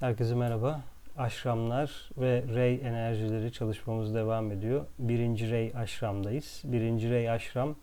Herkese 0.00 0.34
merhaba. 0.34 0.80
Aşramlar 1.16 2.10
ve 2.18 2.44
Rey 2.54 2.74
enerjileri 2.74 3.52
çalışmamız 3.52 4.14
devam 4.14 4.52
ediyor. 4.52 4.86
Birinci 4.98 5.50
Rey 5.50 5.72
Aşram'dayız. 5.76 6.62
Birinci 6.64 7.10
Rey 7.10 7.30
Aşram, 7.30 7.74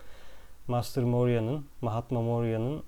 Master 0.67 1.03
Moria'nın, 1.03 1.65
Mahatma 1.81 2.21
Moria'nın 2.21 2.83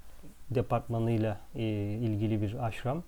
departmanıyla 0.49 1.37
e, 1.55 1.63
ilgili 2.01 2.41
bir 2.41 2.65
aşram. 2.65 3.03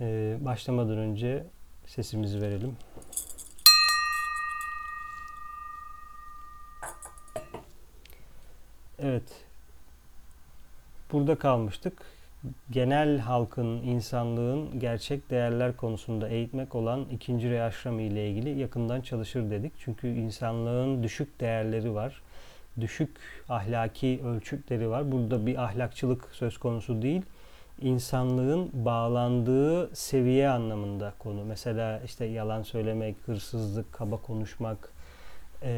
E, 0.00 0.36
başlamadan 0.40 0.98
önce 0.98 1.46
sesimizi 1.86 2.40
verelim. 2.42 2.76
Evet. 8.98 9.44
Burada 11.12 11.38
kalmıştık 11.38 12.02
genel 12.70 13.18
halkın, 13.18 13.66
insanlığın 13.66 14.78
gerçek 14.80 15.30
değerler 15.30 15.76
konusunda 15.76 16.28
eğitmek 16.28 16.74
olan 16.74 17.04
ikinci 17.12 17.50
reaşram 17.50 18.00
ile 18.00 18.30
ilgili 18.30 18.60
yakından 18.60 19.00
çalışır 19.00 19.50
dedik. 19.50 19.72
Çünkü 19.78 20.08
insanlığın 20.08 21.02
düşük 21.02 21.40
değerleri 21.40 21.94
var. 21.94 22.22
Düşük 22.80 23.10
ahlaki 23.48 24.20
ölçütleri 24.24 24.90
var. 24.90 25.12
Burada 25.12 25.46
bir 25.46 25.64
ahlakçılık 25.64 26.28
söz 26.32 26.58
konusu 26.58 27.02
değil. 27.02 27.22
İnsanlığın 27.80 28.70
bağlandığı 28.72 29.96
seviye 29.96 30.48
anlamında 30.48 31.12
konu. 31.18 31.44
Mesela 31.44 32.00
işte 32.04 32.24
yalan 32.24 32.62
söylemek, 32.62 33.16
hırsızlık, 33.26 33.92
kaba 33.92 34.16
konuşmak, 34.16 34.93
e, 35.62 35.70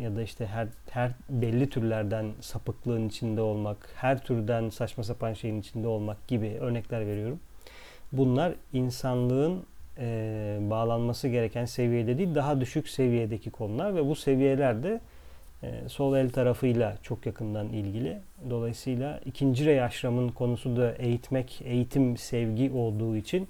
ya 0.00 0.16
da 0.16 0.22
işte 0.22 0.46
her 0.46 0.68
her 0.90 1.12
belli 1.28 1.70
türlerden 1.70 2.26
sapıklığın 2.40 3.08
içinde 3.08 3.40
olmak, 3.40 3.88
her 3.96 4.24
türden 4.24 4.68
saçma 4.68 5.04
sapan 5.04 5.32
şeyin 5.32 5.60
içinde 5.60 5.88
olmak 5.88 6.28
gibi 6.28 6.56
örnekler 6.60 7.06
veriyorum. 7.06 7.40
Bunlar 8.12 8.52
insanlığın 8.72 9.62
e, 9.98 10.58
bağlanması 10.60 11.28
gereken 11.28 11.64
seviyede 11.64 12.18
değil, 12.18 12.34
daha 12.34 12.60
düşük 12.60 12.88
seviyedeki 12.88 13.50
konular 13.50 13.96
ve 13.96 14.06
bu 14.06 14.14
seviyelerde 14.14 15.00
e, 15.62 15.88
sol 15.88 16.16
el 16.16 16.30
tarafıyla 16.30 16.96
çok 17.02 17.26
yakından 17.26 17.68
ilgili. 17.68 18.18
Dolayısıyla 18.50 19.20
ikinci 19.24 19.64
rey 19.64 19.82
aşramın 19.82 20.28
konusu 20.28 20.76
da 20.76 20.92
eğitmek, 20.92 21.62
eğitim, 21.64 22.16
sevgi 22.16 22.70
olduğu 22.70 23.16
için 23.16 23.48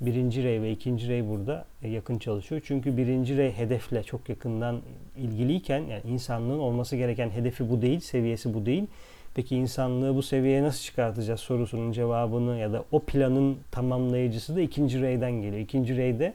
birinci 0.00 0.44
rey 0.44 0.62
ve 0.62 0.70
ikinci 0.70 1.08
rey 1.08 1.28
burada 1.28 1.64
e, 1.82 1.88
yakın 1.88 2.18
çalışıyor. 2.18 2.62
Çünkü 2.64 2.96
birinci 2.96 3.36
rey 3.36 3.52
hedefle 3.52 4.02
çok 4.02 4.28
yakından 4.28 4.80
ilgiliyken 5.16 5.80
yani 5.80 6.02
insanlığın 6.04 6.58
olması 6.58 6.96
gereken 6.96 7.30
hedefi 7.30 7.70
bu 7.70 7.82
değil, 7.82 8.00
seviyesi 8.00 8.54
bu 8.54 8.66
değil. 8.66 8.86
Peki 9.34 9.56
insanlığı 9.56 10.14
bu 10.14 10.22
seviyeye 10.22 10.62
nasıl 10.62 10.82
çıkartacağız 10.82 11.40
sorusunun 11.40 11.92
cevabını 11.92 12.58
ya 12.58 12.72
da 12.72 12.84
o 12.92 13.00
planın 13.00 13.58
tamamlayıcısı 13.70 14.56
da 14.56 14.60
ikinci 14.60 15.02
reyden 15.02 15.32
geliyor. 15.32 15.62
İkinci 15.62 15.96
reyde 15.96 16.34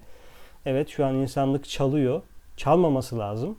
evet 0.65 0.89
şu 0.89 1.05
an 1.05 1.15
insanlık 1.15 1.69
çalıyor. 1.69 2.21
Çalmaması 2.57 3.19
lazım. 3.19 3.57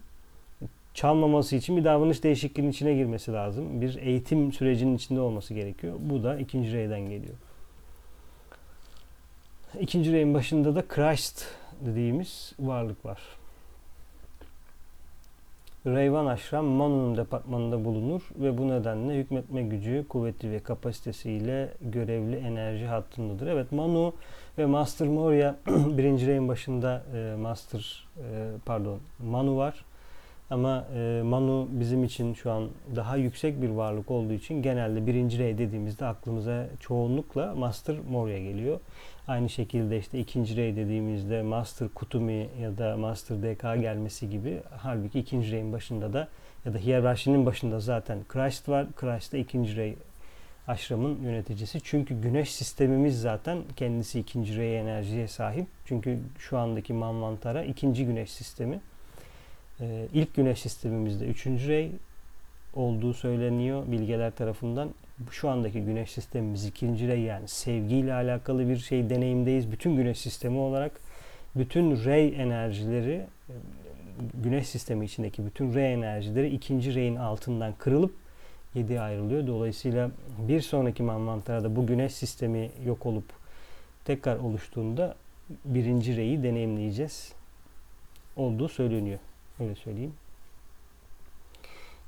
Çalmaması 0.95 1.57
için 1.57 1.77
bir 1.77 1.85
davranış 1.85 2.23
değişikliğinin 2.23 2.73
içine 2.73 2.95
girmesi 2.95 3.33
lazım. 3.33 3.81
Bir 3.81 3.97
eğitim 3.97 4.53
sürecinin 4.53 4.97
içinde 4.97 5.21
olması 5.21 5.55
gerekiyor. 5.55 5.95
Bu 6.01 6.25
da 6.25 6.39
ikinci 6.39 6.73
reyden 6.73 7.01
geliyor. 7.01 7.35
İkinci 9.81 10.13
reyin 10.13 10.35
başında 10.35 10.75
da 10.75 10.89
Christ 10.89 11.45
dediğimiz 11.81 12.53
varlık 12.59 13.05
var. 13.05 13.21
Reyvan 15.87 16.27
Aşram 16.27 16.65
Manu'nun 16.65 17.17
departmanında 17.17 17.85
bulunur 17.85 18.23
ve 18.37 18.59
bu 18.59 18.69
nedenle 18.69 19.19
hükmetme 19.19 19.63
gücü, 19.63 20.05
kuvveti 20.09 20.51
ve 20.51 20.59
kapasitesiyle 20.59 21.69
görevli 21.81 22.37
enerji 22.37 22.87
hattındadır. 22.87 23.47
Evet 23.47 23.73
Manu 23.73 24.15
ve 24.59 24.67
Master 24.67 25.09
Moria 25.09 25.55
birinci 25.67 26.27
reyin 26.27 26.49
başında 26.49 27.03
e, 27.15 27.37
Master 27.37 28.09
e, 28.17 28.51
pardon 28.67 28.99
Manu 29.19 29.57
var. 29.57 29.85
Ama 30.53 30.85
e, 30.97 31.23
Manu 31.25 31.69
bizim 31.71 32.05
için 32.05 32.35
şu 32.35 32.51
an 32.51 32.69
daha 32.97 33.17
yüksek 33.17 33.63
bir 33.63 33.69
varlık 33.69 34.11
olduğu 34.11 34.33
için 34.33 34.63
genelde 34.63 35.07
birinci 35.07 35.39
rey 35.39 35.59
dediğimizde 35.59 36.07
aklımıza 36.07 36.67
çoğunlukla 36.81 37.55
Master 37.55 37.97
Moria 38.11 38.39
geliyor. 38.39 38.81
Aynı 39.29 39.49
şekilde 39.49 39.99
işte 39.99 40.19
ikinci 40.19 40.57
rey 40.57 40.77
dediğimizde 40.77 41.43
Master 41.43 41.89
Kutumi 41.89 42.49
ya 42.63 42.79
da 42.79 42.97
Master 42.97 43.43
DK 43.43 43.63
gelmesi 43.63 44.31
gibi. 44.31 44.61
Halbuki 44.77 45.19
ikinci 45.19 45.53
reyin 45.53 45.73
başında 45.73 46.13
da 46.13 46.29
ya 46.65 46.75
da 46.75 46.79
hiyerarşinin 46.79 47.47
başında 47.47 47.81
zaten 47.81 48.19
Christ 48.29 48.69
var. 48.69 48.87
Christ 48.97 49.33
da 49.33 49.37
ikinci 49.37 49.77
rey 49.77 49.97
aşramın 50.69 51.23
yöneticisi. 51.23 51.81
Çünkü 51.85 52.21
güneş 52.21 52.55
sistemimiz 52.55 53.21
zaten 53.21 53.59
kendisi 53.77 54.21
ikinci 54.21 54.57
rey 54.57 54.79
enerjiye 54.79 55.29
sahip. 55.29 55.67
Çünkü 55.85 56.19
şu 56.39 56.59
andaki 56.59 56.93
Manvantara 56.93 57.65
ikinci 57.65 58.07
güneş 58.07 58.31
sistemi. 58.31 58.81
Ee, 59.83 60.09
ilk 60.15 60.35
güneş 60.35 60.61
sistemimizde 60.61 61.27
üçüncü 61.27 61.69
rey 61.69 61.93
olduğu 62.75 63.15
söyleniyor 63.15 63.83
bilgeler 63.87 64.31
tarafından 64.31 64.91
şu 65.31 65.49
andaki 65.49 65.81
güneş 65.81 66.11
sistemimiz 66.11 66.67
ikinci 66.67 67.09
rey 67.09 67.21
yani 67.21 67.49
sevgiyle 67.49 68.15
alakalı 68.15 68.69
bir 68.69 68.77
şey 68.77 69.11
deneyimdeyiz. 69.11 69.73
Bütün 69.73 69.97
güneş 69.97 70.19
sistemi 70.19 70.59
olarak 70.59 70.93
bütün 71.57 72.05
rey 72.05 72.29
enerjileri 72.29 73.27
güneş 74.35 74.69
sistemi 74.69 75.05
içindeki 75.05 75.47
bütün 75.47 75.75
rey 75.75 75.95
enerjileri 75.95 76.55
ikinci 76.55 76.95
reyin 76.95 77.17
altından 77.17 77.75
kırılıp 77.79 78.15
yediye 78.75 79.01
ayrılıyor. 79.01 79.47
Dolayısıyla 79.47 80.11
bir 80.39 80.61
sonraki 80.61 81.03
manvantarda 81.03 81.77
bu 81.77 81.87
güneş 81.87 82.15
sistemi 82.15 82.71
yok 82.87 83.07
olup 83.07 83.25
tekrar 84.05 84.37
oluştuğunda 84.37 85.15
birinci 85.65 86.17
reyi 86.17 86.43
deneyimleyeceğiz 86.43 87.33
olduğu 88.37 88.69
söyleniyor. 88.69 89.19
Öyle 89.63 89.75
söyleyeyim. 89.75 90.15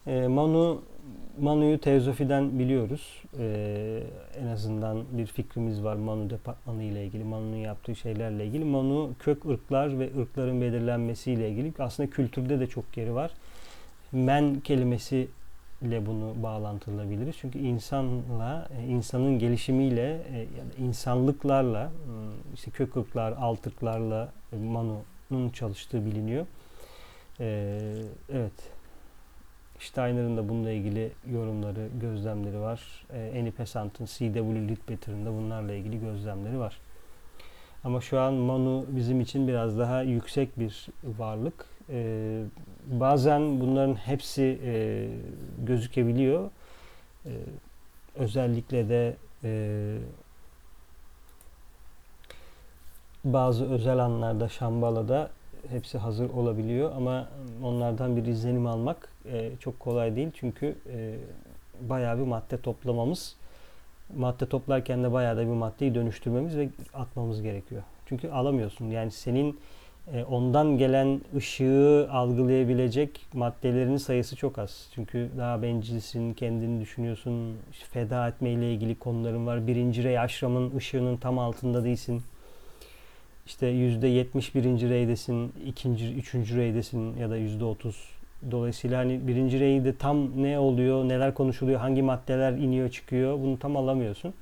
E, 0.06 0.26
Manu 0.26 0.82
Manu'yu 1.40 1.80
Teozofi'den 1.80 2.58
biliyoruz. 2.58 3.22
Ee, 3.38 4.02
en 4.40 4.46
azından 4.46 5.04
bir 5.12 5.26
fikrimiz 5.26 5.84
var 5.84 5.96
Manu 5.96 6.30
departmanı 6.30 6.82
ile 6.82 7.04
ilgili, 7.06 7.24
Manu'nun 7.24 7.56
yaptığı 7.56 7.96
şeylerle 7.96 8.46
ilgili. 8.46 8.64
Manu 8.64 9.10
kök 9.18 9.46
ırklar 9.46 9.98
ve 9.98 10.10
ırkların 10.20 10.60
belirlenmesiyle 10.60 11.50
ilgili. 11.50 11.72
Aslında 11.78 12.10
kültürde 12.10 12.60
de 12.60 12.66
çok 12.66 12.96
yeri 12.96 13.14
var. 13.14 13.30
Men 14.12 14.60
kelimesi 14.60 15.28
ile 15.82 16.06
bunu 16.06 16.42
bağlantılabiliriz. 16.42 17.36
Çünkü 17.40 17.58
insanla, 17.58 18.68
e, 18.78 18.86
insanın 18.86 19.38
gelişimiyle, 19.38 20.22
e, 20.32 20.38
yani 20.38 20.88
insanlıklarla, 20.88 21.90
hmm, 21.90 22.54
işte 22.54 22.70
kök 22.70 22.96
ırklar, 22.96 23.32
alt 23.32 23.66
ırklarla 23.66 24.32
e, 24.52 24.56
Manu'nun 24.56 25.50
çalıştığı 25.50 26.06
biliniyor. 26.06 26.46
Ee, 27.40 27.80
evet. 28.32 28.52
Steiner'ın 29.78 30.36
da 30.36 30.48
bununla 30.48 30.70
ilgili 30.70 31.12
yorumları, 31.32 31.88
gözlemleri 32.00 32.60
var. 32.60 33.06
E, 33.12 33.38
Annie 33.38 33.50
Pesant'ın 33.50 34.04
C.W. 34.04 34.68
Leadbetter'ın 34.68 35.26
da 35.26 35.32
bunlarla 35.32 35.72
ilgili 35.74 36.00
gözlemleri 36.00 36.58
var. 36.58 36.80
Ama 37.84 38.00
şu 38.00 38.20
an 38.20 38.34
Manu 38.34 38.84
bizim 38.88 39.20
için 39.20 39.48
biraz 39.48 39.78
daha 39.78 40.02
yüksek 40.02 40.58
bir 40.58 40.86
varlık. 41.04 41.66
E, 41.90 42.42
bazen 42.86 43.60
bunların 43.60 43.94
hepsi 43.94 44.60
e, 44.64 45.08
gözükebiliyor. 45.58 46.50
E, 47.26 47.32
özellikle 48.14 48.88
de 48.88 49.16
e, 49.44 49.98
bazı 53.24 53.64
özel 53.70 53.98
anlarda 53.98 54.48
Şambala'da 54.48 55.30
hepsi 55.70 55.98
hazır 55.98 56.30
olabiliyor 56.30 56.92
ama 56.96 57.28
onlardan 57.62 58.16
bir 58.16 58.26
izlenim 58.26 58.66
almak 58.66 59.08
e, 59.32 59.50
çok 59.60 59.80
kolay 59.80 60.16
değil 60.16 60.30
çünkü 60.34 60.74
e, 60.92 61.14
bayağı 61.88 62.18
bir 62.18 62.22
madde 62.22 62.60
toplamamız 62.60 63.36
madde 64.16 64.48
toplarken 64.48 65.04
de 65.04 65.12
bayağı 65.12 65.36
da 65.36 65.40
bir 65.40 65.46
maddeyi 65.46 65.94
dönüştürmemiz 65.94 66.56
ve 66.56 66.68
atmamız 66.94 67.42
gerekiyor. 67.42 67.82
Çünkü 68.06 68.28
alamıyorsun. 68.28 68.90
Yani 68.90 69.10
senin 69.10 69.58
e, 70.12 70.24
ondan 70.24 70.78
gelen 70.78 71.20
ışığı 71.36 72.08
algılayabilecek 72.10 73.26
maddelerin 73.32 73.96
sayısı 73.96 74.36
çok 74.36 74.58
az. 74.58 74.88
Çünkü 74.94 75.30
daha 75.38 75.62
bencilsin, 75.62 76.34
kendini 76.34 76.80
düşünüyorsun, 76.80 77.56
feda 77.72 78.28
etmeyle 78.28 78.72
ilgili 78.72 78.98
konuların 78.98 79.46
var. 79.46 79.66
Birinci 79.66 80.04
rey 80.04 80.18
aşramın 80.18 80.76
ışığının 80.76 81.16
tam 81.16 81.38
altında 81.38 81.84
değilsin 81.84 82.22
işte 83.46 83.66
yüzde 83.66 84.08
yetmiş 84.08 84.54
birinci 84.54 84.88
reydesin, 84.88 85.52
ikinci, 85.66 86.14
üçüncü 86.14 86.56
reydesin 86.56 87.16
ya 87.16 87.30
da 87.30 87.36
yüzde 87.36 87.64
otuz. 87.64 88.08
Dolayısıyla 88.50 88.98
hani 88.98 89.26
birinci 89.28 89.60
reyde 89.60 89.96
tam 89.96 90.42
ne 90.42 90.58
oluyor, 90.58 91.08
neler 91.08 91.34
konuşuluyor, 91.34 91.80
hangi 91.80 92.02
maddeler 92.02 92.52
iniyor 92.52 92.90
çıkıyor 92.90 93.38
bunu 93.38 93.58
tam 93.58 93.76
alamıyorsun. 93.76 94.34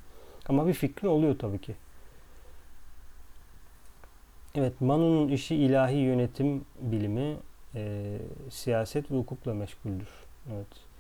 Ama 0.49 0.67
bir 0.67 0.73
fikrin 0.73 1.09
oluyor 1.09 1.39
tabii 1.39 1.59
ki. 1.59 1.75
Evet, 4.55 4.81
Manu'nun 4.81 5.29
işi 5.29 5.57
ilahi 5.57 5.97
yönetim 5.97 6.65
bilimi, 6.81 7.37
e, 7.75 8.19
siyaset 8.51 9.11
ve 9.11 9.17
hukukla 9.17 9.55
meşguldür. 9.55 10.09
Evet. 10.55 10.92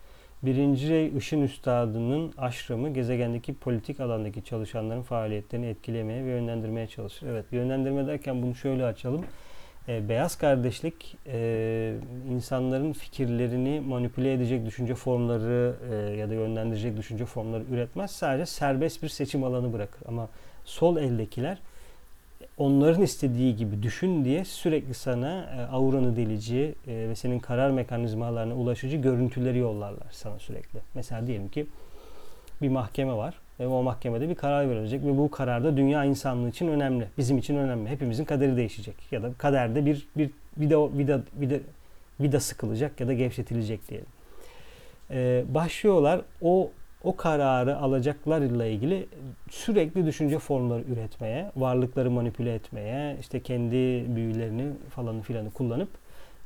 Birinci 0.43 0.89
Rey 0.89 1.17
Işın 1.17 1.43
Üstadı'nın 1.43 2.33
aşramı 2.39 2.91
gezegendeki 2.91 3.55
politik 3.55 4.00
alandaki 4.00 4.44
çalışanların 4.44 5.03
faaliyetlerini 5.03 5.67
etkilemeye 5.67 6.25
ve 6.25 6.31
yönlendirmeye 6.31 6.87
çalışır. 6.87 7.27
Evet 7.27 7.44
yönlendirme 7.53 8.06
derken 8.06 8.43
bunu 8.43 8.55
şöyle 8.55 8.85
açalım. 8.85 9.25
E, 9.89 10.09
beyaz 10.09 10.37
kardeşlik 10.39 11.17
e, 11.27 11.94
insanların 12.31 12.93
fikirlerini 12.93 13.81
manipüle 13.81 14.33
edecek 14.33 14.67
düşünce 14.67 14.94
formları 14.94 15.77
e, 15.91 15.94
ya 16.17 16.31
da 16.31 16.35
yönlendirecek 16.35 16.97
düşünce 16.97 17.25
formları 17.25 17.65
üretmez. 17.71 18.11
Sadece 18.11 18.47
serbest 18.47 19.03
bir 19.03 19.09
seçim 19.09 19.44
alanı 19.44 19.73
bırakır. 19.73 20.03
Ama 20.09 20.29
sol 20.65 20.97
eldekiler 20.97 21.59
onların 22.56 23.03
istediği 23.03 23.56
gibi 23.56 23.83
düşün 23.83 24.25
diye 24.25 24.44
sürekli 24.44 24.94
sana 24.94 25.50
e, 25.56 25.73
auranı 25.73 26.17
delici 26.17 26.75
e, 26.87 27.09
ve 27.09 27.15
senin 27.15 27.39
karar 27.39 27.71
mekanizmalarına 27.71 28.55
ulaşıcı 28.55 28.97
görüntüleri 28.97 29.59
yollarlar 29.59 30.06
sana 30.11 30.39
sürekli. 30.39 30.79
Mesela 30.94 31.27
diyelim 31.27 31.49
ki 31.49 31.67
bir 32.62 32.69
mahkeme 32.69 33.12
var 33.12 33.35
ve 33.61 33.67
o 33.67 33.83
mahkemede 33.83 34.29
bir 34.29 34.35
karar 34.35 34.71
verilecek 34.71 35.05
ve 35.05 35.19
bu 35.19 35.31
kararda 35.31 35.77
dünya 35.77 36.05
insanlığı 36.05 36.49
için 36.49 36.69
önemli. 36.69 37.09
Bizim 37.19 37.39
için 37.39 37.56
önemli. 37.56 37.89
Hepimizin 37.89 38.25
kaderi 38.25 38.56
değişecek 38.56 38.94
ya 39.11 39.23
da 39.23 39.31
kaderde 39.39 39.87
bir 39.87 40.09
bir 40.17 40.31
vida 40.56 40.99
vida 40.99 41.21
vida 41.41 41.56
vida 42.21 42.41
sıkılacak 42.41 43.00
ya 43.00 43.09
da 43.09 43.12
gevşetilecek 43.12 43.89
diyelim. 43.89 44.09
Ee, 45.11 45.44
başlıyorlar 45.49 46.21
o 46.43 46.71
o 47.04 47.16
kararı 47.16 47.76
alacaklarla 47.76 48.66
ilgili 48.66 49.08
sürekli 49.50 50.06
düşünce 50.06 50.38
formları 50.38 50.82
üretmeye, 50.82 51.50
varlıkları 51.56 52.10
manipüle 52.10 52.54
etmeye, 52.54 53.16
işte 53.20 53.40
kendi 53.40 54.04
büyülerini 54.16 54.72
falan 54.90 55.20
filanı 55.20 55.50
kullanıp 55.50 55.88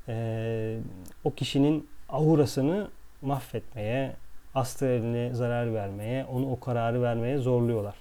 e, 0.09 0.79
o 1.25 1.31
kişinin 1.31 1.89
aurasını 2.09 2.89
mahvetmeye, 3.23 4.13
astraline 4.55 5.35
zarar 5.35 5.75
vermeye, 5.75 6.25
onu 6.25 6.53
o 6.53 6.61
kararı 6.61 7.03
vermeye 7.03 7.39
zorluyorlar. 7.39 7.95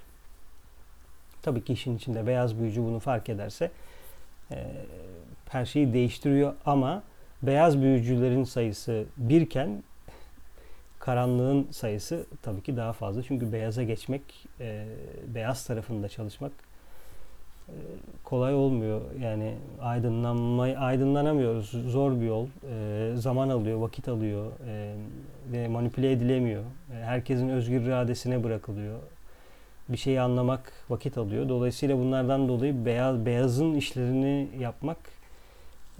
Tabii 1.42 1.64
ki 1.64 1.74
işin 1.74 1.98
içinde 1.98 2.28
beyaz 2.28 2.60
büyücü 2.60 2.84
bunu 2.84 3.00
fark 3.00 3.30
ederse 3.30 3.72
e, 4.52 4.56
her 5.50 5.66
şeyi 5.66 5.94
değiştiriyor 5.94 6.54
ama 6.66 7.04
beyaz 7.42 7.82
büyücülerin 7.82 8.44
sayısı 8.44 9.06
birken 9.18 9.84
karanlığın 11.06 11.68
sayısı 11.72 12.26
tabii 12.42 12.62
ki 12.62 12.78
daha 12.78 12.94
fazla. 12.94 13.24
Çünkü 13.24 13.52
beyaza 13.54 13.84
geçmek, 13.84 14.22
e, 14.60 14.86
beyaz 15.28 15.66
tarafında 15.66 16.10
çalışmak 16.10 16.52
e, 17.68 17.74
kolay 18.24 18.54
olmuyor. 18.56 19.02
Yani 19.22 19.56
aydınlanmayı 19.82 20.80
aydınlanamıyoruz. 20.80 21.70
Zor 21.70 22.22
bir 22.22 22.26
yol. 22.26 22.48
E, 22.72 23.16
zaman 23.16 23.50
alıyor, 23.50 23.80
vakit 23.80 24.08
alıyor 24.08 24.52
e, 24.68 24.96
ve 25.52 25.68
manipüle 25.68 26.12
edilemiyor. 26.12 26.64
E, 26.64 27.04
herkesin 27.04 27.50
özgür 27.50 27.82
iradesine 27.82 28.44
bırakılıyor. 28.44 29.00
Bir 29.90 29.98
şeyi 29.98 30.22
anlamak 30.22 30.74
vakit 30.90 31.18
alıyor. 31.18 31.50
Dolayısıyla 31.50 31.98
bunlardan 31.98 32.48
dolayı 32.48 32.86
beyaz 32.86 33.26
beyazın 33.26 33.74
işlerini 33.74 34.50
yapmak 34.60 34.98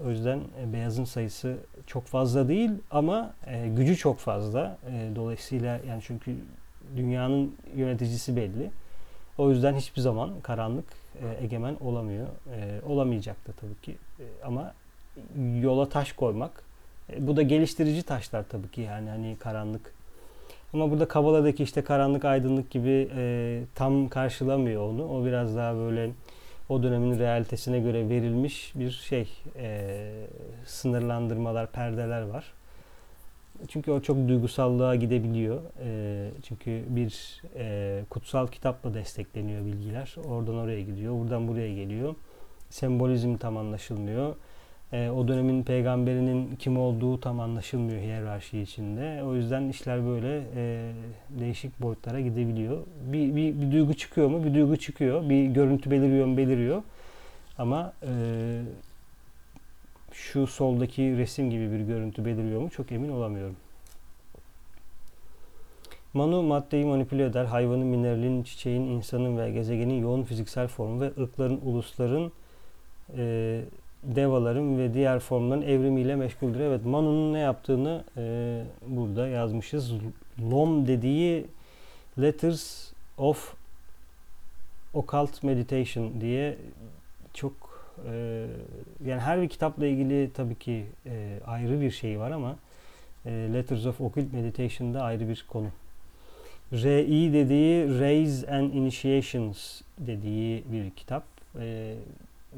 o 0.04 0.10
yüzden 0.10 0.40
e, 0.60 0.72
beyazın 0.72 1.04
sayısı 1.04 1.56
çok 1.86 2.04
fazla 2.04 2.48
değil 2.48 2.70
ama 2.90 3.34
e, 3.46 3.68
gücü 3.68 3.96
çok 3.96 4.18
fazla. 4.18 4.78
E, 4.92 5.16
dolayısıyla 5.16 5.80
yani 5.88 6.02
çünkü 6.06 6.34
dünyanın 6.96 7.54
yöneticisi 7.76 8.36
belli. 8.36 8.70
O 9.38 9.50
yüzden 9.50 9.74
hiçbir 9.74 10.00
zaman 10.00 10.30
karanlık 10.42 10.84
egemen 11.42 11.76
olamıyor. 11.80 12.26
Olamayacak 12.86 13.48
da 13.48 13.52
tabii 13.52 13.80
ki. 13.82 13.96
Ama 14.44 14.74
yola 15.60 15.88
taş 15.88 16.12
koymak 16.12 16.62
bu 17.18 17.36
da 17.36 17.42
geliştirici 17.42 18.02
taşlar 18.02 18.44
tabii 18.48 18.68
ki 18.68 18.80
yani 18.80 19.08
hani 19.08 19.36
karanlık. 19.38 19.92
Ama 20.72 20.90
burada 20.90 21.08
Kabala'daki 21.08 21.62
işte 21.62 21.84
karanlık 21.84 22.24
aydınlık 22.24 22.70
gibi 22.70 23.08
tam 23.74 24.08
karşılamıyor 24.08 24.82
onu. 24.88 25.08
O 25.08 25.24
biraz 25.24 25.56
daha 25.56 25.74
böyle 25.74 26.10
o 26.68 26.82
dönemin 26.82 27.18
realitesine 27.18 27.80
göre 27.80 28.08
verilmiş 28.08 28.72
bir 28.74 28.90
şey 28.90 29.28
e, 29.56 30.10
sınırlandırmalar, 30.64 31.72
perdeler 31.72 32.22
var. 32.22 32.52
Çünkü 33.68 33.90
o 33.90 34.00
çok 34.00 34.28
duygusallığa 34.28 34.94
gidebiliyor. 34.94 35.60
E, 35.82 36.30
çünkü 36.42 36.84
bir 36.88 37.42
e, 37.56 38.04
kutsal 38.10 38.46
kitapla 38.46 38.94
destekleniyor 38.94 39.64
bilgiler. 39.64 40.14
Oradan 40.28 40.56
oraya 40.56 40.80
gidiyor, 40.80 41.20
buradan 41.20 41.48
buraya 41.48 41.74
geliyor. 41.74 42.14
Sembolizm 42.70 43.36
tam 43.36 43.56
anlaşılmıyor 43.56 44.34
e, 44.92 45.10
o 45.10 45.28
dönemin 45.28 45.62
peygamberinin 45.62 46.56
kim 46.56 46.78
olduğu 46.78 47.20
tam 47.20 47.40
anlaşılmıyor 47.40 48.00
hiyerarşi 48.00 48.60
içinde. 48.60 49.22
O 49.24 49.34
yüzden 49.34 49.68
işler 49.68 50.06
böyle 50.06 50.42
e, 50.56 50.92
değişik 51.40 51.82
boyutlara 51.82 52.20
gidebiliyor. 52.20 52.78
Bir, 53.12 53.36
bir, 53.36 53.60
bir 53.60 53.72
duygu 53.72 53.94
çıkıyor 53.94 54.28
mu? 54.28 54.44
Bir 54.44 54.54
duygu 54.54 54.76
çıkıyor. 54.76 55.28
Bir 55.28 55.46
görüntü 55.46 55.90
beliriyor 55.90 56.26
mu? 56.26 56.36
Beliriyor. 56.36 56.82
Ama 57.58 57.92
e, 58.02 58.12
şu 60.12 60.46
soldaki 60.46 61.16
resim 61.16 61.50
gibi 61.50 61.72
bir 61.72 61.80
görüntü 61.80 62.24
beliriyor 62.24 62.60
mu? 62.60 62.70
Çok 62.70 62.92
emin 62.92 63.08
olamıyorum. 63.08 63.56
Manu 66.14 66.42
maddeyi 66.42 66.84
manipüle 66.84 67.24
eder. 67.24 67.44
Hayvanın, 67.44 67.86
mineralin, 67.86 68.42
çiçeğin, 68.42 68.82
insanın 68.82 69.38
ve 69.38 69.50
gezegenin 69.50 70.00
yoğun 70.02 70.22
fiziksel 70.22 70.68
formu 70.68 71.00
ve 71.00 71.06
ırkların, 71.06 71.60
ulusların 71.64 72.32
e, 73.16 73.62
devaların 74.14 74.78
ve 74.78 74.94
diğer 74.94 75.20
formların 75.20 75.62
evrimiyle 75.62 76.16
meşguldür. 76.16 76.60
Evet 76.60 76.84
Manu'nun 76.84 77.32
ne 77.32 77.38
yaptığını 77.38 78.04
e, 78.16 78.62
burada 78.86 79.28
yazmışız. 79.28 79.92
LOM 80.50 80.86
dediği 80.86 81.46
Letters 82.18 82.92
of 83.18 83.54
Occult 84.94 85.42
Meditation 85.42 86.20
diye 86.20 86.56
çok 87.34 87.52
e, 88.10 88.46
yani 89.06 89.20
her 89.20 89.42
bir 89.42 89.48
kitapla 89.48 89.86
ilgili 89.86 90.30
tabii 90.34 90.54
ki 90.54 90.86
e, 91.06 91.38
ayrı 91.46 91.80
bir 91.80 91.90
şey 91.90 92.18
var 92.18 92.30
ama 92.30 92.56
e, 93.26 93.30
Letters 93.30 93.86
of 93.86 94.00
Occult 94.00 94.32
Meditation'da 94.32 95.02
ayrı 95.02 95.28
bir 95.28 95.44
konu. 95.48 95.68
RI 96.72 97.32
dediği 97.32 98.00
Raise 98.00 98.50
and 98.50 98.72
Initiations 98.72 99.80
dediği 99.98 100.64
bir 100.72 100.90
kitap. 100.90 101.24
E, 101.60 101.94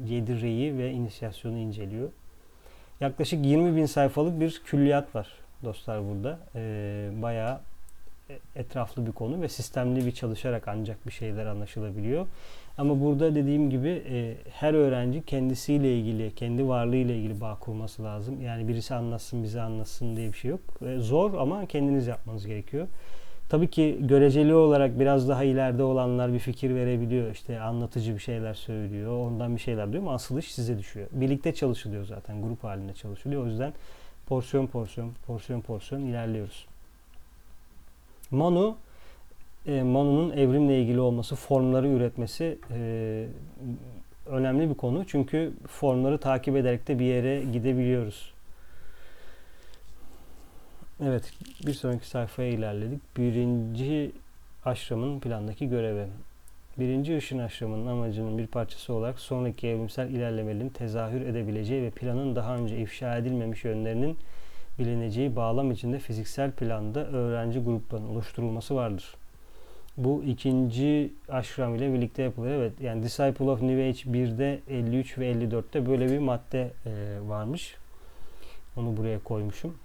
yedireyi 0.05 0.77
ve 0.77 0.91
inisiyasyonu 0.91 1.57
inceliyor. 1.57 2.09
Yaklaşık 2.99 3.45
20 3.45 3.75
bin 3.75 3.85
sayfalık 3.85 4.39
bir 4.39 4.61
külliyat 4.65 5.15
var 5.15 5.27
dostlar 5.63 6.09
burada. 6.09 6.39
E, 6.55 7.09
bayağı 7.21 7.59
etraflı 8.55 9.07
bir 9.07 9.11
konu 9.11 9.41
ve 9.41 9.49
sistemli 9.49 10.05
bir 10.05 10.11
çalışarak 10.11 10.67
ancak 10.67 11.07
bir 11.07 11.11
şeyler 11.11 11.45
anlaşılabiliyor. 11.45 12.27
Ama 12.77 13.01
burada 13.01 13.35
dediğim 13.35 13.69
gibi 13.69 14.03
e, 14.09 14.35
her 14.51 14.73
öğrenci 14.73 15.25
kendisiyle 15.25 15.97
ilgili, 15.97 16.35
kendi 16.35 16.67
varlığıyla 16.67 17.15
ilgili 17.15 17.41
bağ 17.41 17.57
kurması 17.59 18.03
lazım. 18.03 18.41
Yani 18.41 18.67
birisi 18.67 18.95
anlatsın, 18.95 19.43
bize 19.43 19.61
anlatsın 19.61 20.15
diye 20.15 20.27
bir 20.27 20.37
şey 20.37 20.51
yok. 20.51 20.61
E, 20.85 20.99
zor 20.99 21.33
ama 21.33 21.65
kendiniz 21.65 22.07
yapmanız 22.07 22.47
gerekiyor. 22.47 22.87
Tabii 23.49 23.67
ki 23.67 23.97
göreceli 23.99 24.53
olarak 24.53 24.99
biraz 24.99 25.29
daha 25.29 25.43
ileride 25.43 25.83
olanlar 25.83 26.33
bir 26.33 26.39
fikir 26.39 26.75
verebiliyor. 26.75 27.31
İşte 27.31 27.59
anlatıcı 27.59 28.13
bir 28.13 28.19
şeyler 28.19 28.53
söylüyor. 28.53 29.17
Ondan 29.27 29.55
bir 29.55 29.61
şeyler 29.61 29.91
diyor 29.91 30.03
ama 30.03 30.13
asıl 30.13 30.39
iş 30.39 30.53
size 30.53 30.77
düşüyor. 30.77 31.07
Birlikte 31.11 31.53
çalışılıyor 31.53 32.05
zaten. 32.05 32.41
Grup 32.41 32.63
halinde 32.63 32.93
çalışılıyor. 32.93 33.43
O 33.43 33.45
yüzden 33.45 33.73
porsiyon 34.27 34.67
porsiyon, 34.67 35.11
porsiyon 35.27 35.61
porsiyon 35.61 36.01
ilerliyoruz. 36.01 36.65
Manu 38.31 38.77
e, 39.67 39.83
Manu'nun 39.83 40.31
evrimle 40.31 40.81
ilgili 40.81 40.99
olması, 40.99 41.35
formları 41.35 41.87
üretmesi 41.87 42.57
e, 42.71 43.25
önemli 44.25 44.69
bir 44.69 44.75
konu. 44.75 45.05
Çünkü 45.07 45.53
formları 45.67 46.17
takip 46.17 46.55
ederek 46.55 46.87
de 46.87 46.99
bir 46.99 47.05
yere 47.05 47.43
gidebiliyoruz. 47.53 48.33
Evet, 51.03 51.33
bir 51.65 51.73
sonraki 51.73 52.07
sayfaya 52.07 52.49
ilerledik. 52.49 53.17
Birinci 53.17 54.11
aşramın 54.65 55.19
plandaki 55.19 55.69
görevi. 55.69 56.05
Birinci 56.79 57.17
ışın 57.17 57.39
aşramının 57.39 57.87
amacının 57.87 58.37
bir 58.37 58.47
parçası 58.47 58.93
olarak 58.93 59.19
sonraki 59.19 59.67
evrimsel 59.67 60.09
ilerlemelerin 60.09 60.69
tezahür 60.69 61.21
edebileceği 61.21 61.83
ve 61.83 61.89
planın 61.89 62.35
daha 62.35 62.55
önce 62.55 62.77
ifşa 62.77 63.17
edilmemiş 63.17 63.63
yönlerinin 63.63 64.17
bilineceği 64.79 65.35
bağlam 65.35 65.71
içinde 65.71 65.99
fiziksel 65.99 66.51
planda 66.51 67.07
öğrenci 67.07 67.59
gruplarının 67.59 68.09
oluşturulması 68.09 68.75
vardır. 68.75 69.15
Bu 69.97 70.23
ikinci 70.23 71.13
aşram 71.29 71.75
ile 71.75 71.93
birlikte 71.93 72.23
yapılıyor. 72.23 72.55
Evet 72.55 72.73
yani 72.81 73.03
Disciple 73.03 73.45
of 73.45 73.61
New 73.61 73.87
Age 73.87 74.19
1'de 74.19 74.59
53 74.69 75.17
ve 75.17 75.31
54'te 75.31 75.85
böyle 75.85 76.11
bir 76.11 76.19
madde 76.19 76.71
e, 76.85 76.91
varmış. 77.27 77.75
Onu 78.77 78.97
buraya 78.97 79.19
koymuşum 79.19 79.75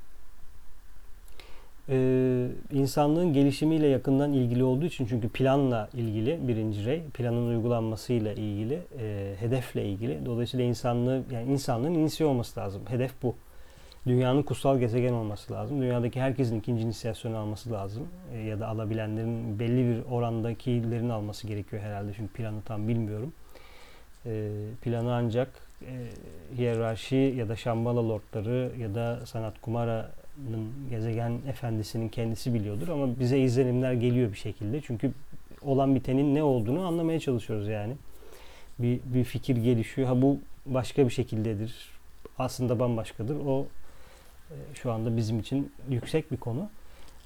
e, 1.89 2.49
insanlığın 2.73 3.33
gelişimiyle 3.33 3.87
yakından 3.87 4.33
ilgili 4.33 4.65
olduğu 4.65 4.85
için 4.85 5.07
çünkü 5.07 5.29
planla 5.29 5.89
ilgili 5.95 6.49
birinci 6.49 6.85
rey, 6.85 7.03
planın 7.15 7.49
uygulanmasıyla 7.49 8.33
ilgili, 8.33 8.79
e, 9.01 9.35
hedefle 9.39 9.85
ilgili. 9.89 10.27
Dolayısıyla 10.27 10.67
insanlığı 10.67 11.23
yani 11.33 11.53
insanlığın 11.53 11.95
inisiye 11.95 12.29
olması 12.29 12.61
lazım. 12.61 12.83
Hedef 12.89 13.23
bu. 13.23 13.35
dünyanın 14.07 14.43
kutsal 14.43 14.79
gezegen 14.79 15.13
olması 15.13 15.53
lazım. 15.53 15.81
Dünyadaki 15.83 16.21
herkesin 16.21 16.59
ikinci 16.59 16.83
inisiyasyonu 16.83 17.37
alması 17.37 17.73
lazım. 17.73 18.09
E, 18.35 18.39
ya 18.39 18.61
da 18.61 18.69
alabilenlerin 18.69 19.59
belli 19.59 19.89
bir 19.89 20.11
orandakilerin 20.11 21.09
alması 21.09 21.47
gerekiyor 21.47 21.83
herhalde. 21.83 22.13
Çünkü 22.17 22.33
planı 22.33 22.63
tam 22.63 22.89
bilmiyorum. 22.89 23.33
E, 24.27 24.51
planı 24.83 25.15
ancak 25.15 25.49
e, 25.83 25.93
hiyerarşi 26.57 27.35
ya 27.37 27.49
da 27.49 27.57
Şambala 27.57 28.09
lordları 28.09 28.73
ya 28.79 28.95
da 28.95 29.27
Sanat 29.27 29.61
Kumara'nın 29.61 30.24
gezegen 30.91 31.39
efendisinin 31.49 32.09
kendisi 32.09 32.55
biliyordur 32.55 32.89
ama 32.89 33.21
bize 33.21 33.39
izlenimler 33.39 33.93
geliyor 33.93 34.33
bir 34.33 34.37
şekilde. 34.37 34.81
Çünkü 34.81 35.13
olan 35.63 35.95
bitenin 35.95 36.35
ne 36.35 36.43
olduğunu 36.43 36.87
anlamaya 36.87 37.21
çalışıyoruz 37.21 37.69
yani. 37.69 37.97
Bir, 38.79 39.01
bir 39.05 39.25
fikir 39.25 39.57
gelişiyor. 39.57 40.09
Ha 40.09 40.23
bu 40.23 40.39
başka 40.67 41.05
bir 41.05 41.13
şekildedir. 41.13 41.91
Aslında 42.39 42.81
bambaşkadır. 42.81 43.37
O 43.47 43.67
e, 44.51 44.55
şu 44.75 44.93
anda 44.93 45.17
bizim 45.17 45.39
için 45.39 45.73
yüksek 45.91 46.33
bir 46.33 46.37
konu. 46.37 46.69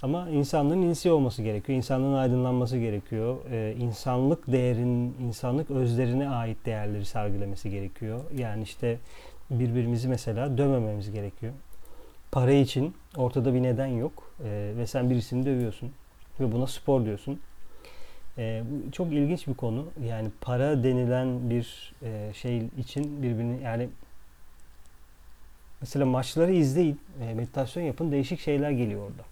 Ama 0.02 0.28
insanlığın 0.28 0.82
inisiye 0.82 1.14
olması 1.14 1.42
gerekiyor. 1.42 1.76
İnsanlığın 1.76 2.14
aydınlanması 2.14 2.78
gerekiyor. 2.78 3.36
Ee, 3.50 3.74
insanlık 3.78 4.52
değerin, 4.52 5.14
insanlık 5.20 5.70
özlerine 5.70 6.28
ait 6.28 6.66
değerleri 6.66 7.04
sergilemesi 7.04 7.70
gerekiyor. 7.70 8.20
Yani 8.36 8.62
işte 8.62 8.98
birbirimizi 9.50 10.08
mesela 10.08 10.58
dövmememiz 10.58 11.12
gerekiyor. 11.12 11.52
Para 12.32 12.52
için 12.52 12.94
ortada 13.16 13.54
bir 13.54 13.62
neden 13.62 13.86
yok. 13.86 14.32
Ee, 14.44 14.72
ve 14.76 14.86
sen 14.86 15.10
birisini 15.10 15.46
dövüyorsun. 15.46 15.92
Ve 16.40 16.52
buna 16.52 16.66
spor 16.66 17.04
diyorsun. 17.04 17.40
Ee, 18.38 18.62
bu 18.70 18.92
çok 18.92 19.12
ilginç 19.12 19.46
bir 19.46 19.54
konu. 19.54 19.86
Yani 20.04 20.28
para 20.40 20.84
denilen 20.84 21.50
bir 21.50 21.94
e, 22.02 22.30
şey 22.34 22.62
için 22.78 23.22
birbirini 23.22 23.62
yani 23.62 23.88
mesela 25.80 26.06
maçları 26.06 26.52
izleyin, 26.52 27.00
e, 27.22 27.34
meditasyon 27.34 27.82
yapın, 27.82 28.12
değişik 28.12 28.40
şeyler 28.40 28.70
geliyor 28.70 29.02
orada 29.10 29.22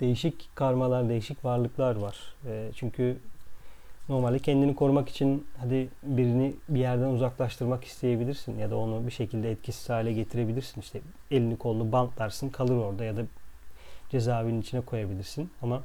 değişik 0.00 0.56
karmalar, 0.56 1.08
değişik 1.08 1.44
varlıklar 1.44 1.96
var. 1.96 2.16
E, 2.46 2.70
çünkü 2.74 3.16
normalde 4.08 4.38
kendini 4.38 4.74
korumak 4.74 5.08
için 5.08 5.46
hadi 5.58 5.88
birini 6.02 6.54
bir 6.68 6.80
yerden 6.80 7.08
uzaklaştırmak 7.08 7.84
isteyebilirsin 7.84 8.58
ya 8.58 8.70
da 8.70 8.76
onu 8.76 9.06
bir 9.06 9.12
şekilde 9.12 9.50
etkisiz 9.50 9.88
hale 9.88 10.12
getirebilirsin. 10.12 10.80
İşte 10.80 11.00
elini 11.30 11.58
kolunu 11.58 11.92
bantlarsın 11.92 12.48
kalır 12.48 12.76
orada 12.76 13.04
ya 13.04 13.16
da 13.16 13.22
cezaevinin 14.10 14.60
içine 14.60 14.80
koyabilirsin. 14.80 15.50
Ama 15.62 15.82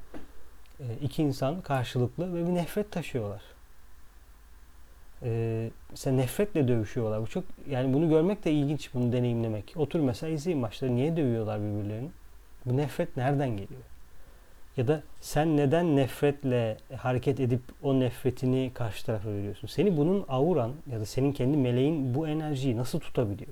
e, 0.79 0.85
iki 1.01 1.23
insan 1.23 1.61
karşılıklı 1.61 2.33
ve 2.33 2.47
bir 2.47 2.55
nefret 2.55 2.91
taşıyorlar. 2.91 3.41
E, 5.23 5.69
sen 5.93 6.17
nefretle 6.17 6.67
dövüşüyorlar. 6.67 7.21
Bu 7.21 7.27
çok 7.27 7.43
yani 7.69 7.93
bunu 7.93 8.09
görmek 8.09 8.45
de 8.45 8.51
ilginç, 8.51 8.93
bunu 8.93 9.11
deneyimlemek. 9.11 9.73
Otur 9.75 9.99
mesela 9.99 10.33
izleyin 10.33 10.59
maçları. 10.59 10.95
Niye 10.95 11.17
dövüyorlar 11.17 11.59
birbirlerini? 11.61 12.09
Bu 12.65 12.77
nefret 12.77 13.17
nereden 13.17 13.49
geliyor? 13.49 13.81
Ya 14.77 14.87
da 14.87 15.03
sen 15.21 15.57
neden 15.57 15.95
nefretle 15.95 16.77
hareket 16.97 17.39
edip 17.39 17.61
o 17.83 17.99
nefretini 17.99 18.71
karşı 18.73 19.05
tarafa 19.05 19.29
veriyorsun? 19.29 19.67
Seni 19.67 19.97
bunun 19.97 20.25
auran 20.27 20.71
ya 20.91 20.99
da 20.99 21.05
senin 21.05 21.31
kendi 21.31 21.57
meleğin 21.57 22.15
bu 22.15 22.27
enerjiyi 22.27 22.77
nasıl 22.77 22.99
tutabiliyor? 22.99 23.51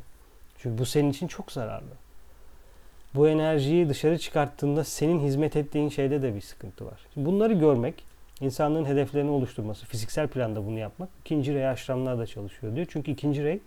Çünkü 0.57 0.77
bu 0.77 0.85
senin 0.85 1.09
için 1.11 1.27
çok 1.27 1.51
zararlı. 1.51 1.93
Bu 3.15 3.27
enerjiyi 3.27 3.89
dışarı 3.89 4.17
çıkarttığında 4.17 4.83
senin 4.83 5.19
hizmet 5.19 5.55
ettiğin 5.55 5.89
şeyde 5.89 6.21
de 6.21 6.35
bir 6.35 6.41
sıkıntı 6.41 6.85
var. 6.85 6.99
Bunları 7.15 7.53
görmek, 7.53 8.03
insanlığın 8.41 8.85
hedeflerini 8.85 9.31
oluşturması, 9.31 9.85
fiziksel 9.85 10.27
planda 10.27 10.65
bunu 10.65 10.79
yapmak 10.79 11.09
ikinci 11.21 11.53
rey 11.53 11.67
aşramlarda 11.67 12.27
çalışıyor 12.27 12.75
diyor. 12.75 12.87
Çünkü 12.89 13.11
ikinci 13.11 13.43
rey 13.43 13.59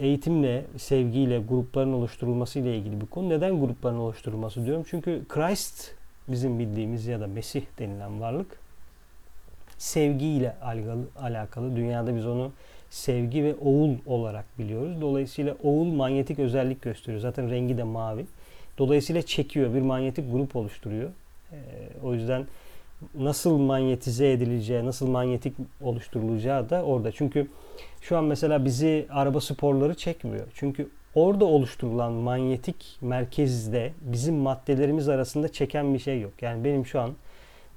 eğitimle, 0.00 0.64
sevgiyle, 0.78 1.38
grupların 1.38 1.92
oluşturulması 1.92 2.58
ile 2.58 2.76
ilgili 2.76 3.00
bir 3.00 3.06
konu. 3.06 3.28
Neden 3.28 3.60
grupların 3.60 3.98
oluşturulması 3.98 4.66
diyorum? 4.66 4.84
Çünkü 4.90 5.22
Christ 5.28 5.94
bizim 6.28 6.58
bildiğimiz 6.58 7.06
ya 7.06 7.20
da 7.20 7.26
Mesih 7.26 7.62
denilen 7.78 8.20
varlık 8.20 8.60
sevgiyle 9.80 10.56
alakalı, 10.62 11.04
alakalı. 11.20 11.76
Dünyada 11.76 12.16
biz 12.16 12.26
onu 12.26 12.52
sevgi 12.90 13.44
ve 13.44 13.54
oğul 13.54 13.94
olarak 14.06 14.44
biliyoruz. 14.58 15.00
Dolayısıyla 15.00 15.56
oğul 15.62 15.92
manyetik 15.92 16.38
özellik 16.38 16.82
gösteriyor. 16.82 17.20
Zaten 17.20 17.50
rengi 17.50 17.78
de 17.78 17.82
mavi. 17.82 18.26
Dolayısıyla 18.78 19.22
çekiyor. 19.22 19.74
Bir 19.74 19.80
manyetik 19.80 20.32
grup 20.32 20.56
oluşturuyor. 20.56 21.10
Ee, 21.52 21.56
o 22.02 22.14
yüzden 22.14 22.46
nasıl 23.14 23.58
manyetize 23.58 24.32
edileceği, 24.32 24.86
nasıl 24.86 25.08
manyetik 25.08 25.56
oluşturulacağı 25.80 26.70
da 26.70 26.82
orada. 26.82 27.12
Çünkü 27.12 27.48
şu 28.00 28.16
an 28.16 28.24
mesela 28.24 28.64
bizi 28.64 29.06
araba 29.10 29.40
sporları 29.40 29.94
çekmiyor. 29.94 30.46
Çünkü 30.54 30.88
orada 31.14 31.44
oluşturulan 31.44 32.12
manyetik 32.12 32.98
merkezde 33.00 33.92
bizim 34.00 34.34
maddelerimiz 34.34 35.08
arasında 35.08 35.52
çeken 35.52 35.94
bir 35.94 35.98
şey 35.98 36.20
yok. 36.20 36.32
Yani 36.42 36.64
benim 36.64 36.86
şu 36.86 37.00
an 37.00 37.12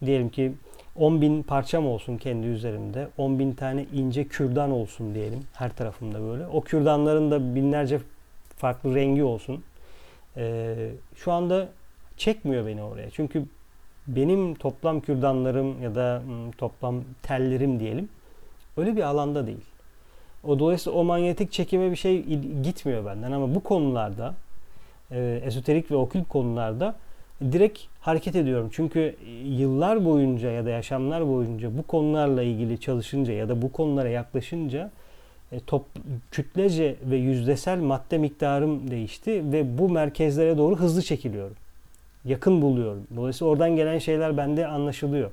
diyelim 0.05 0.29
ki 0.29 0.53
10 0.95 1.21
bin 1.21 1.43
parçam 1.43 1.87
olsun 1.87 2.17
kendi 2.17 2.47
üzerimde. 2.47 3.07
10 3.17 3.39
bin 3.39 3.53
tane 3.53 3.85
ince 3.93 4.27
kürdan 4.27 4.71
olsun 4.71 5.15
diyelim 5.15 5.39
her 5.53 5.75
tarafımda 5.75 6.21
böyle. 6.21 6.47
O 6.47 6.61
kürdanların 6.61 7.31
da 7.31 7.55
binlerce 7.55 7.99
farklı 8.57 8.95
rengi 8.95 9.23
olsun. 9.23 9.63
Ee, 10.37 10.89
şu 11.15 11.31
anda 11.31 11.69
çekmiyor 12.17 12.67
beni 12.67 12.83
oraya. 12.83 13.09
Çünkü 13.09 13.45
benim 14.07 14.55
toplam 14.55 15.01
kürdanlarım 15.01 15.81
ya 15.81 15.95
da 15.95 16.21
hmm, 16.25 16.51
toplam 16.51 17.03
tellerim 17.23 17.79
diyelim 17.79 18.09
öyle 18.77 18.95
bir 18.95 19.01
alanda 19.01 19.47
değil. 19.47 19.65
O 20.43 20.59
dolayısıyla 20.59 20.99
o 20.99 21.03
manyetik 21.03 21.51
çekime 21.51 21.91
bir 21.91 21.95
şey 21.95 22.23
gitmiyor 22.63 23.05
benden 23.05 23.31
ama 23.31 23.55
bu 23.55 23.63
konularda 23.63 24.33
e, 25.11 25.41
esoterik 25.45 25.91
ve 25.91 25.95
okült 25.95 26.27
konularda 26.27 26.95
direkt 27.51 27.79
hareket 28.01 28.35
ediyorum. 28.35 28.69
Çünkü 28.73 29.15
yıllar 29.45 30.05
boyunca 30.05 30.51
ya 30.51 30.65
da 30.65 30.69
yaşamlar 30.69 31.27
boyunca 31.27 31.77
bu 31.77 31.83
konularla 31.83 32.43
ilgili 32.43 32.79
çalışınca 32.79 33.33
ya 33.33 33.49
da 33.49 33.61
bu 33.61 33.71
konulara 33.71 34.09
yaklaşınca 34.09 34.91
e, 35.51 35.59
top, 35.59 35.85
kütlece 36.31 36.95
ve 37.03 37.15
yüzdesel 37.15 37.79
madde 37.79 38.17
miktarım 38.17 38.91
değişti 38.91 39.51
ve 39.51 39.77
bu 39.77 39.89
merkezlere 39.89 40.57
doğru 40.57 40.75
hızlı 40.75 41.01
çekiliyorum. 41.01 41.55
Yakın 42.25 42.61
buluyorum. 42.61 43.07
Dolayısıyla 43.15 43.51
oradan 43.51 43.75
gelen 43.75 43.99
şeyler 43.99 44.37
bende 44.37 44.67
anlaşılıyor. 44.67 45.31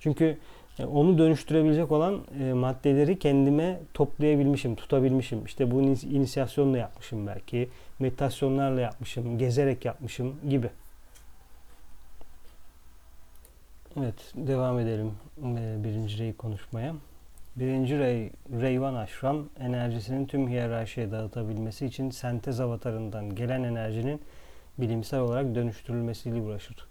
Çünkü 0.00 0.38
e, 0.78 0.84
onu 0.84 1.18
dönüştürebilecek 1.18 1.92
olan 1.92 2.20
e, 2.40 2.52
maddeleri 2.52 3.18
kendime 3.18 3.80
toplayabilmişim, 3.94 4.74
tutabilmişim. 4.74 5.44
İşte 5.44 5.70
bu 5.70 5.82
inisiyasyonla 5.82 6.78
yapmışım 6.78 7.26
belki, 7.26 7.68
meditasyonlarla 7.98 8.80
yapmışım, 8.80 9.38
gezerek 9.38 9.84
yapmışım 9.84 10.34
gibi. 10.48 10.70
Evet, 14.00 14.32
devam 14.34 14.78
edelim 14.78 15.12
e, 15.42 15.84
birinci 15.84 16.18
reyi 16.18 16.32
konuşmaya. 16.32 16.94
Birinci 17.56 17.98
rey, 17.98 18.30
Reyvan 18.60 18.94
Ashram 18.94 19.44
enerjisinin 19.60 20.26
tüm 20.26 20.48
hiyerarşiye 20.48 21.10
dağıtabilmesi 21.10 21.86
için 21.86 22.10
sentez 22.10 22.60
avatarından 22.60 23.34
gelen 23.34 23.62
enerjinin 23.62 24.20
bilimsel 24.78 25.20
olarak 25.20 25.54
dönüştürülmesiyle 25.54 26.40
uğraşır. 26.40 26.86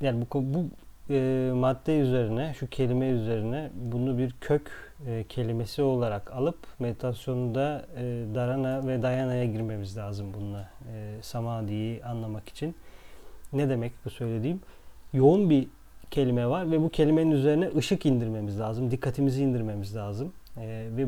Yani 0.00 0.26
bu, 0.34 0.54
bu 0.54 0.64
e, 1.10 1.50
madde 1.54 1.98
üzerine, 1.98 2.54
şu 2.58 2.66
kelime 2.66 3.08
üzerine 3.08 3.70
bunu 3.74 4.18
bir 4.18 4.34
kök 4.40 4.70
e, 5.06 5.24
kelimesi 5.28 5.82
olarak 5.82 6.32
alıp 6.32 6.58
meditasyonda 6.78 7.86
e, 7.96 8.02
Dharana 8.34 8.86
ve 8.86 9.02
Dayana'ya 9.02 9.44
girmemiz 9.44 9.96
lazım 9.96 10.26
bununla. 10.34 10.70
E, 10.92 11.22
Samadhi'yi 11.22 12.04
anlamak 12.04 12.48
için. 12.48 12.74
Ne 13.52 13.68
demek 13.68 13.92
bu 14.04 14.10
söylediğim? 14.10 14.60
Yoğun 15.12 15.50
bir 15.50 15.68
kelime 16.10 16.46
var 16.46 16.70
ve 16.70 16.80
bu 16.82 16.88
kelimenin 16.88 17.30
üzerine 17.30 17.70
ışık 17.76 18.06
indirmemiz 18.06 18.60
lazım. 18.60 18.90
Dikkatimizi 18.90 19.42
indirmemiz 19.42 19.96
lazım. 19.96 20.32
E, 20.56 20.88
ve 20.96 21.06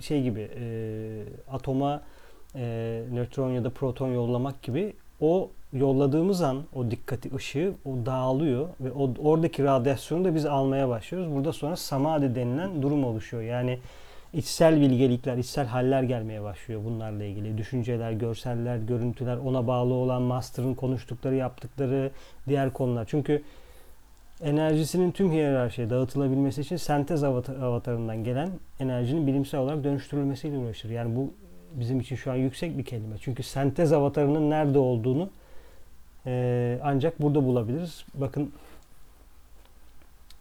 şey 0.00 0.22
gibi 0.22 0.50
e, 0.56 0.64
atoma 1.52 2.02
e, 2.54 3.02
nötron 3.12 3.50
ya 3.50 3.64
da 3.64 3.70
proton 3.70 4.08
yollamak 4.08 4.62
gibi 4.62 4.92
o 5.20 5.50
yolladığımız 5.72 6.42
an 6.42 6.62
o 6.74 6.90
dikkati 6.90 7.34
ışığı 7.34 7.74
o 7.84 8.06
dağılıyor 8.06 8.68
ve 8.80 8.92
o 8.92 9.14
oradaki 9.18 9.64
radyasyonu 9.64 10.24
da 10.24 10.34
biz 10.34 10.46
almaya 10.46 10.88
başlıyoruz. 10.88 11.34
Burada 11.34 11.52
sonra 11.52 11.76
samadhi 11.76 12.34
denilen 12.34 12.82
durum 12.82 13.04
oluşuyor. 13.04 13.42
Yani 13.42 13.78
içsel 14.32 14.80
bilgelikler, 14.80 15.36
içsel 15.36 15.66
haller 15.66 16.02
gelmeye 16.02 16.42
başlıyor 16.42 16.80
bunlarla 16.84 17.24
ilgili. 17.24 17.58
Düşünceler, 17.58 18.12
görseller, 18.12 18.76
görüntüler, 18.76 19.36
ona 19.36 19.66
bağlı 19.66 19.94
olan 19.94 20.22
master'ın 20.22 20.74
konuştukları, 20.74 21.34
yaptıkları 21.34 22.10
diğer 22.48 22.72
konular. 22.72 23.04
Çünkü 23.08 23.42
enerjisinin 24.42 25.10
tüm 25.10 25.32
hiyerarşiye 25.32 25.90
dağıtılabilmesi 25.90 26.60
için 26.60 26.76
sentez 26.76 27.24
avatarından 27.24 28.24
gelen 28.24 28.50
enerjinin 28.80 29.26
bilimsel 29.26 29.60
olarak 29.60 29.84
dönüştürülmesiyle 29.84 30.58
uğraşır. 30.58 30.90
Yani 30.90 31.16
bu 31.16 31.30
bizim 31.80 32.00
için 32.00 32.16
şu 32.16 32.32
an 32.32 32.36
yüksek 32.36 32.78
bir 32.78 32.84
kelime. 32.84 33.16
Çünkü 33.20 33.42
sentez 33.42 33.92
avatarının 33.92 34.50
nerede 34.50 34.78
olduğunu 34.78 35.30
e, 36.26 36.78
ancak 36.82 37.22
burada 37.22 37.44
bulabiliriz. 37.44 38.04
Bakın 38.14 38.52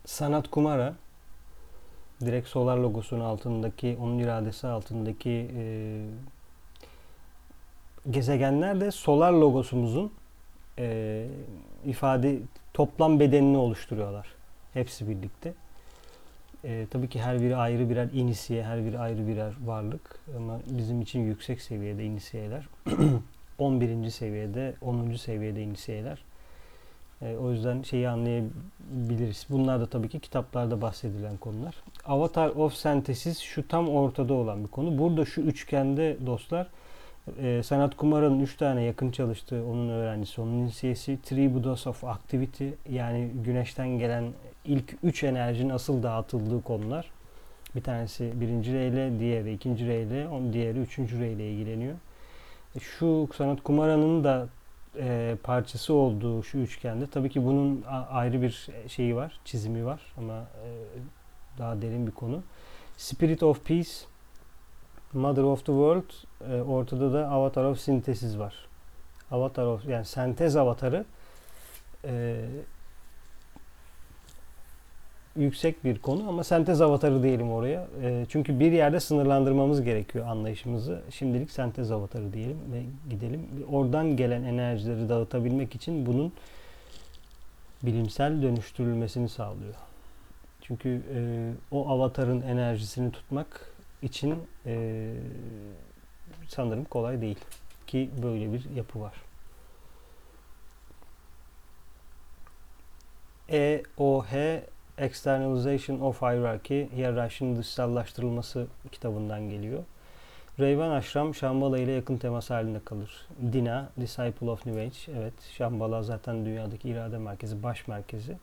Sanat 0.06 0.52
Kumara 0.52 0.94
direkt 2.22 2.48
solar 2.48 2.78
logosunun 2.78 3.22
altındaki, 3.22 3.98
onun 4.02 4.20
iradesi 4.20 4.68
altındaki 4.68 5.52
e, 5.56 6.02
gezegenler 8.10 8.82
de 8.82 8.92
solar 8.92 9.32
logosumuzun 9.32 10.12
e, 10.80 11.28
ifade 11.86 12.40
toplam 12.74 13.20
bedenini 13.20 13.58
oluşturuyorlar. 13.58 14.28
Hepsi 14.74 15.10
birlikte. 15.10 15.54
E, 16.64 16.88
tabii 16.90 17.10
ki 17.10 17.22
her 17.22 17.42
biri 17.42 17.56
ayrı 17.56 17.90
birer 17.90 18.10
inisiye, 18.14 18.64
her 18.64 18.86
biri 18.86 19.00
ayrı 19.00 19.28
birer 19.28 19.54
varlık. 19.66 20.20
Ama 20.38 20.60
bizim 20.68 21.02
için 21.02 21.20
yüksek 21.20 21.62
seviyede 21.62 22.06
inisiyeler. 22.06 22.68
11. 23.58 24.10
seviyede, 24.10 24.74
10. 24.82 25.14
seviyede 25.16 25.64
inisiyeler. 25.64 26.24
E, 27.22 27.36
o 27.38 27.52
yüzden 27.52 27.82
şeyi 27.82 28.10
anlayabiliriz. 28.10 29.46
Bunlar 29.50 29.80
da 29.80 29.86
tabii 29.86 30.10
ki 30.10 30.20
kitaplarda 30.20 30.82
bahsedilen 30.82 31.38
konular. 31.38 31.76
Avatar 32.06 32.50
of 32.50 32.74
Synthesis 32.74 33.40
şu 33.40 33.68
tam 33.68 33.90
ortada 33.90 34.34
olan 34.34 34.64
bir 34.64 34.70
konu. 34.70 34.98
Burada 34.98 35.26
şu 35.26 35.42
üçgende 35.42 36.18
dostlar 36.26 36.68
e, 37.40 37.62
Sanat 37.64 37.98
Kumara'nın 37.98 38.40
3 38.40 38.58
tane 38.58 38.84
yakın 38.84 39.12
çalıştığı 39.12 39.66
onun 39.66 39.90
öğrencisi, 39.90 40.42
onun 40.42 40.54
inisiyesi 40.54 41.22
Tribudos 41.22 41.88
of 41.88 42.04
Activity 42.04 42.68
yani 42.90 43.30
güneşten 43.46 43.90
gelen 43.90 44.24
ilk 44.66 44.94
3 45.04 45.24
enerjinin 45.24 45.70
asıl 45.70 46.04
dağıtıldığı 46.04 46.62
konular. 46.62 47.12
Bir 47.76 47.84
tanesi 47.84 48.42
birinci 48.42 48.74
reyle, 48.74 49.20
diğeri 49.20 49.54
ikinci 49.54 49.88
reyle, 49.88 50.28
on 50.28 50.54
diğeri 50.54 50.80
üçüncü 50.80 51.20
reyle 51.20 51.52
ilgileniyor. 51.52 51.96
E, 52.76 52.80
şu 52.80 53.30
Sanat 53.38 53.64
Kumara'nın 53.64 54.24
da 54.24 54.48
e, 54.98 55.36
parçası 55.44 55.94
olduğu 55.94 56.44
şu 56.44 56.58
üçgende 56.58 57.08
tabii 57.08 57.30
ki 57.30 57.46
bunun 57.46 57.84
ayrı 58.12 58.42
bir 58.42 58.70
şeyi 58.88 59.16
var, 59.16 59.40
çizimi 59.46 59.86
var 59.86 60.02
ama 60.18 60.34
e, 60.34 60.70
daha 61.58 61.82
derin 61.82 62.08
bir 62.08 62.12
konu. 62.12 62.44
Spirit 62.98 63.44
of 63.44 63.66
Peace, 63.66 63.92
Mother 65.14 65.44
of 65.44 65.60
the 65.60 65.66
World, 65.66 66.12
e, 66.52 66.62
ortada 66.62 67.14
da 67.14 67.30
Avatar 67.30 67.64
of 67.64 67.80
Synthesis 67.80 68.38
var. 68.38 68.56
Avatar 69.32 69.66
of 69.66 69.86
yani 69.86 70.06
sentez 70.06 70.56
avatarı 70.56 71.06
e, 72.06 72.46
yüksek 75.36 75.84
bir 75.84 76.00
konu 76.00 76.30
ama 76.30 76.44
sentez 76.44 76.82
avatarı 76.82 77.24
diyelim 77.24 77.52
oraya. 77.52 77.88
E, 78.02 78.26
çünkü 78.30 78.60
bir 78.60 78.72
yerde 78.72 79.00
sınırlandırmamız 79.00 79.84
gerekiyor 79.84 80.28
anlayışımızı. 80.28 81.02
Şimdilik 81.10 81.52
sentez 81.52 81.92
avatarı 81.92 82.34
diyelim 82.34 82.58
ve 82.74 82.84
gidelim. 83.10 83.48
Oradan 83.72 84.18
gelen 84.18 84.44
enerjileri 84.44 85.10
dağıtabilmek 85.10 85.76
için 85.76 86.06
bunun 86.06 86.34
bilimsel 87.84 88.42
dönüştürülmesini 88.42 89.30
sağlıyor. 89.30 89.74
Çünkü 90.62 91.02
e, 91.16 91.20
o 91.72 91.90
avatarın 91.90 92.42
enerjisini 92.42 93.12
tutmak 93.12 93.74
için 94.02 94.36
e, 94.66 95.14
sanırım 96.48 96.84
kolay 96.84 97.22
değil. 97.22 97.40
Ki 97.88 98.10
böyle 98.24 98.54
bir 98.54 98.70
yapı 98.76 99.02
var. 99.02 99.14
EOH 103.50 104.62
Externalization 104.98 106.00
of 106.00 106.22
Hierarchy, 106.22 106.88
hiyerarşinin 106.96 107.56
dışsallaştırılması 107.56 108.68
kitabından 108.92 109.50
geliyor. 109.50 109.84
Reyvan 110.60 110.90
Ashram, 110.90 111.36
Şambala 111.36 111.80
ile 111.80 111.92
yakın 111.92 112.18
temas 112.18 112.50
halinde 112.50 112.80
kalır. 112.86 113.28
Dina, 113.54 113.90
Disciple 114.00 114.50
of 114.50 114.66
New 114.66 114.82
Age, 114.82 115.20
evet 115.20 115.34
Şambala 115.58 116.04
zaten 116.04 116.46
dünyadaki 116.46 116.90
irade 116.90 117.18
merkezi, 117.18 117.64
baş 117.64 117.88
merkezi. 117.88 118.38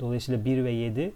Dolayısıyla 0.00 0.44
1 0.44 0.64
ve 0.64 0.70
7 0.70 1.12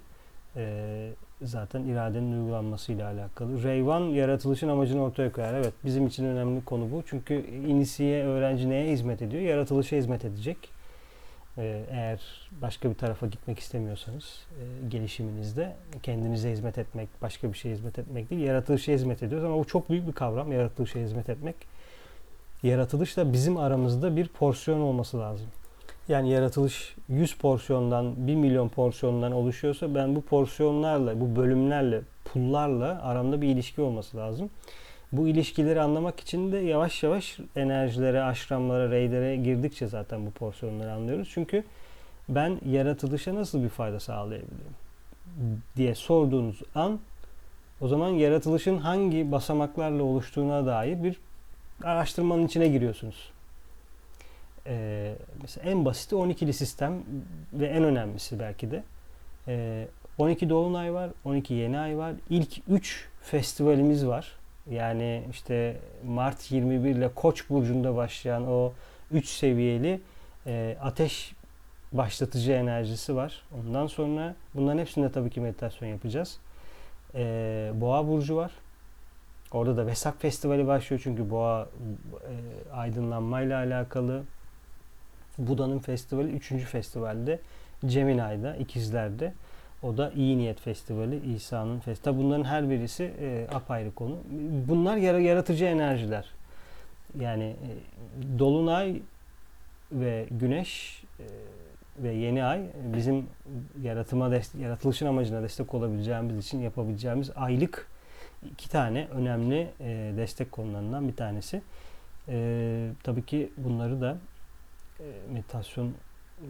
e, 0.56 1.10
zaten 1.42 1.84
iradenin 1.84 2.32
uygulanmasıyla 2.32 3.06
alakalı. 3.06 3.62
Reyvan 3.62 4.00
yaratılışın 4.00 4.68
amacını 4.68 5.02
ortaya 5.02 5.32
koyar. 5.32 5.54
Evet 5.54 5.72
bizim 5.84 6.06
için 6.06 6.24
önemli 6.24 6.64
konu 6.64 6.92
bu. 6.92 7.02
Çünkü 7.06 7.34
inisiye 7.46 8.24
öğrenci 8.24 8.70
neye 8.70 8.92
hizmet 8.92 9.22
ediyor? 9.22 9.42
Yaratılışa 9.42 9.96
hizmet 9.96 10.24
edecek. 10.24 10.77
Ee, 11.58 11.84
eğer 11.90 12.20
başka 12.62 12.90
bir 12.90 12.94
tarafa 12.94 13.26
gitmek 13.26 13.58
istemiyorsanız 13.58 14.24
e, 14.24 14.88
gelişiminizde 14.88 15.76
kendinize 16.02 16.50
hizmet 16.50 16.78
etmek, 16.78 17.08
başka 17.22 17.52
bir 17.52 17.58
şeye 17.58 17.74
hizmet 17.74 17.98
etmek 17.98 18.30
değil, 18.30 18.42
yaratılışa 18.42 18.92
hizmet 18.92 19.22
ediyoruz 19.22 19.46
ama 19.46 19.58
bu 19.58 19.64
çok 19.64 19.90
büyük 19.90 20.06
bir 20.06 20.12
kavram, 20.12 20.52
yaratılışa 20.52 20.98
hizmet 20.98 21.28
etmek. 21.28 21.56
Yaratılışla 22.62 23.32
bizim 23.32 23.56
aramızda 23.56 24.16
bir 24.16 24.28
porsiyon 24.28 24.80
olması 24.80 25.18
lazım. 25.18 25.46
Yani 26.08 26.30
yaratılış 26.30 26.96
100 27.08 27.34
porsiyondan 27.34 28.26
1 28.26 28.34
milyon 28.34 28.68
porsiyondan 28.68 29.32
oluşuyorsa 29.32 29.94
ben 29.94 30.16
bu 30.16 30.22
porsiyonlarla, 30.22 31.20
bu 31.20 31.36
bölümlerle, 31.36 32.00
pullarla 32.24 33.02
aramda 33.02 33.42
bir 33.42 33.48
ilişki 33.48 33.80
olması 33.80 34.16
lazım. 34.16 34.50
Bu 35.12 35.28
ilişkileri 35.28 35.80
anlamak 35.80 36.20
için 36.20 36.52
de 36.52 36.58
yavaş 36.58 37.02
yavaş 37.02 37.38
enerjilere, 37.56 38.22
aşramlara, 38.22 38.90
reylere 38.90 39.36
girdikçe 39.36 39.86
zaten 39.86 40.26
bu 40.26 40.30
porsiyonları 40.30 40.92
anlıyoruz. 40.92 41.28
Çünkü 41.32 41.64
ben 42.28 42.60
yaratılışa 42.66 43.34
nasıl 43.34 43.62
bir 43.62 43.68
fayda 43.68 44.00
sağlayabilirim 44.00 44.74
diye 45.76 45.94
sorduğunuz 45.94 46.62
an 46.74 47.00
o 47.80 47.88
zaman 47.88 48.08
yaratılışın 48.08 48.78
hangi 48.78 49.32
basamaklarla 49.32 50.02
oluştuğuna 50.02 50.66
dair 50.66 51.02
bir 51.02 51.16
araştırmanın 51.84 52.46
içine 52.46 52.68
giriyorsunuz. 52.68 53.30
Ee, 54.66 55.14
mesela 55.42 55.70
en 55.70 55.84
basiti 55.84 56.14
12'li 56.14 56.52
sistem 56.52 57.02
ve 57.52 57.66
en 57.66 57.84
önemlisi 57.84 58.38
belki 58.38 58.70
de. 58.70 58.82
Ee, 59.48 59.88
12 60.18 60.50
Dolunay 60.50 60.94
var, 60.94 61.10
12 61.24 61.54
Yeni 61.54 61.78
Ay 61.78 61.98
var. 61.98 62.12
İlk 62.30 62.58
3 62.68 63.08
festivalimiz 63.22 64.06
var. 64.06 64.37
Yani 64.70 65.24
işte 65.30 65.76
Mart 66.06 66.52
21 66.52 66.90
ile 66.90 67.08
Koç 67.14 67.50
burcunda 67.50 67.96
başlayan 67.96 68.46
o 68.48 68.72
3 69.12 69.28
seviyeli 69.28 70.00
e, 70.46 70.76
ateş 70.82 71.32
başlatıcı 71.92 72.52
enerjisi 72.52 73.16
var. 73.16 73.42
Ondan 73.60 73.86
sonra 73.86 74.34
bunların 74.54 74.78
hepsinde 74.78 75.12
tabii 75.12 75.30
ki 75.30 75.40
meditasyon 75.40 75.88
yapacağız. 75.88 76.38
E, 77.14 77.72
Boğa 77.74 78.08
burcu 78.08 78.36
var. 78.36 78.52
Orada 79.52 79.76
da 79.76 79.86
Vesak 79.86 80.20
Festivali 80.20 80.66
başlıyor 80.66 81.00
çünkü 81.04 81.30
boğa 81.30 81.62
e, 81.62 82.72
aydınlanmayla 82.72 83.58
alakalı. 83.58 84.22
Buda'nın 85.38 85.78
festivali 85.78 86.32
3. 86.32 86.48
festivalde 86.48 87.40
Gemini'de, 87.86 88.56
ikizlerde. 88.60 89.32
O 89.82 89.96
da 89.96 90.10
İyi 90.10 90.38
Niyet 90.38 90.60
Festivali, 90.60 91.34
İsa'nın 91.34 91.80
festivali. 91.80 92.18
Bunların 92.18 92.44
her 92.44 92.70
birisi 92.70 93.04
e, 93.20 93.46
apayrı 93.54 93.94
konu. 93.94 94.18
Bunlar 94.68 94.96
yaratıcı 94.96 95.64
enerjiler. 95.64 96.30
Yani 97.20 97.44
e, 97.44 97.68
Dolunay 98.38 99.02
ve 99.92 100.26
Güneş 100.30 101.02
e, 101.20 101.24
ve 101.98 102.12
Yeni 102.14 102.44
Ay 102.44 102.62
bizim 102.94 103.26
yaratıma 103.82 104.30
yaratılışın 104.60 105.06
amacına 105.06 105.42
destek 105.42 105.74
olabileceğimiz 105.74 106.46
için 106.46 106.60
yapabileceğimiz 106.60 107.30
aylık 107.36 107.88
iki 108.52 108.70
tane 108.70 109.08
önemli 109.12 109.70
e, 109.80 110.12
destek 110.16 110.52
konularından 110.52 111.08
bir 111.08 111.16
tanesi. 111.16 111.62
E, 112.28 112.90
tabii 113.02 113.22
ki 113.22 113.52
bunları 113.56 114.00
da 114.00 114.16
e, 115.00 115.04
meditasyon 115.32 115.94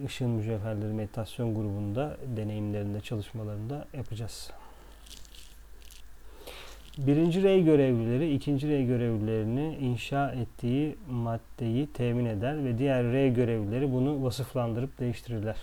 Işığın 0.07 0.31
Mücevherleri 0.31 0.93
Meditasyon 0.93 1.55
grubunda 1.55 2.17
deneyimlerinde, 2.37 3.01
çalışmalarında 3.01 3.87
yapacağız. 3.95 4.51
Birinci 6.99 7.43
rey 7.43 7.65
görevlileri 7.65 8.35
ikinci 8.35 8.69
rey 8.69 8.87
görevlilerini 8.87 9.77
inşa 9.77 10.31
ettiği 10.33 10.97
maddeyi 11.11 11.87
temin 11.87 12.25
eder 12.25 12.65
ve 12.65 12.79
diğer 12.79 13.05
rey 13.05 13.35
görevlileri 13.35 13.93
bunu 13.93 14.25
vasıflandırıp 14.25 14.99
değiştirirler. 15.01 15.57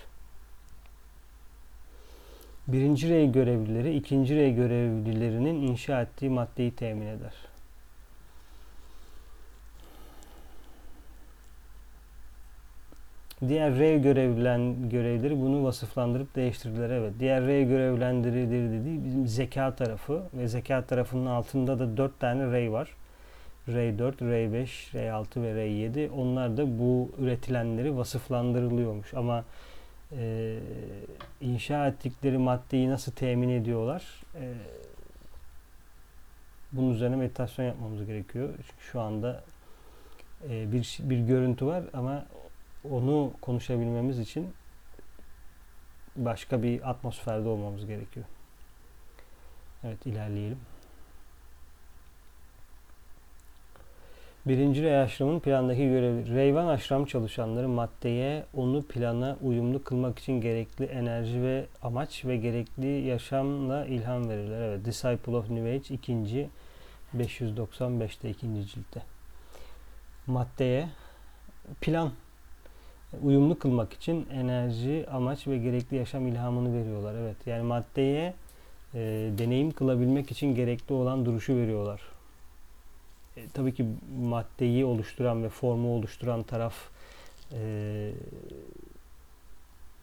Birinci 2.68 3.08
rey 3.08 3.32
görevlileri 3.32 3.96
ikinci 3.96 4.36
rey 4.36 4.54
görevlilerinin 4.54 5.62
inşa 5.62 6.02
ettiği 6.02 6.30
maddeyi 6.30 6.70
temin 6.70 7.06
eder. 7.06 7.34
Diğer 13.48 13.78
R 13.78 13.98
görevlen 13.98 14.88
görevleri 14.90 15.40
bunu 15.40 15.64
vasıflandırıp 15.64 16.36
değiştirdiler. 16.36 16.90
Evet. 16.90 17.12
Diğer 17.20 17.46
R 17.46 17.62
görevlendirileri 17.62 18.72
dediği 18.72 19.04
bizim 19.04 19.26
zeka 19.26 19.74
tarafı 19.74 20.22
ve 20.34 20.48
zeka 20.48 20.84
tarafının 20.84 21.26
altında 21.26 21.78
da 21.78 21.96
4 21.96 22.20
tane 22.20 22.52
R 22.52 22.68
var. 22.68 22.88
R4, 23.68 24.18
R5, 24.20 24.66
R6 24.94 25.42
ve 25.42 25.66
R7. 25.66 26.10
Onlar 26.10 26.56
da 26.56 26.78
bu 26.78 27.10
üretilenleri 27.18 27.96
vasıflandırılıyormuş. 27.96 29.14
Ama 29.14 29.44
e, 30.18 30.56
inşa 31.40 31.86
ettikleri 31.88 32.38
maddeyi 32.38 32.90
nasıl 32.90 33.12
temin 33.12 33.48
ediyorlar? 33.48 34.04
E, 34.34 34.52
bunun 36.72 36.94
üzerine 36.94 37.16
meditasyon 37.16 37.66
yapmamız 37.66 38.06
gerekiyor. 38.06 38.48
Çünkü 38.56 38.84
şu 38.92 39.00
anda 39.00 39.42
e, 40.50 40.72
bir 40.72 40.98
bir 41.02 41.18
görüntü 41.18 41.66
var 41.66 41.84
ama 41.92 42.24
onu 42.90 43.32
konuşabilmemiz 43.40 44.18
için 44.18 44.54
başka 46.16 46.62
bir 46.62 46.90
atmosferde 46.90 47.48
olmamız 47.48 47.86
gerekiyor. 47.86 48.26
Evet 49.84 50.06
ilerleyelim. 50.06 50.58
Birinci 54.46 54.82
Rey 54.82 55.00
Aşram'ın 55.00 55.40
plandaki 55.40 55.88
görevi. 55.88 56.34
Reyvan 56.34 56.66
Aşram 56.66 57.04
çalışanları 57.04 57.68
maddeye 57.68 58.44
onu 58.54 58.82
plana 58.82 59.36
uyumlu 59.42 59.84
kılmak 59.84 60.18
için 60.18 60.40
gerekli 60.40 60.84
enerji 60.84 61.42
ve 61.42 61.66
amaç 61.82 62.24
ve 62.24 62.36
gerekli 62.36 62.86
yaşamla 62.86 63.86
ilham 63.86 64.28
verirler. 64.28 64.60
Evet, 64.60 64.84
Disciple 64.84 65.36
of 65.36 65.50
New 65.50 65.70
Age 65.70 65.94
2. 65.94 66.48
595'te 67.16 68.30
2. 68.30 68.66
ciltte. 68.66 69.02
Maddeye 70.26 70.88
plan 71.80 72.10
uyumlu 73.22 73.58
kılmak 73.58 73.92
için 73.92 74.26
enerji, 74.32 75.06
amaç 75.10 75.46
ve 75.46 75.58
gerekli 75.58 75.96
yaşam 75.96 76.26
ilhamını 76.26 76.80
veriyorlar. 76.80 77.14
Evet 77.14 77.36
yani 77.46 77.62
maddeye 77.62 78.34
e, 78.94 78.98
deneyim 79.38 79.70
kılabilmek 79.70 80.30
için 80.30 80.54
gerekli 80.54 80.92
olan 80.92 81.26
duruşu 81.26 81.56
veriyorlar. 81.56 82.00
E, 83.36 83.48
tabii 83.54 83.74
ki 83.74 83.86
maddeyi 84.20 84.84
oluşturan 84.84 85.44
ve 85.44 85.48
formu 85.48 85.94
oluşturan 85.94 86.42
taraf 86.42 86.74
e, 87.52 88.10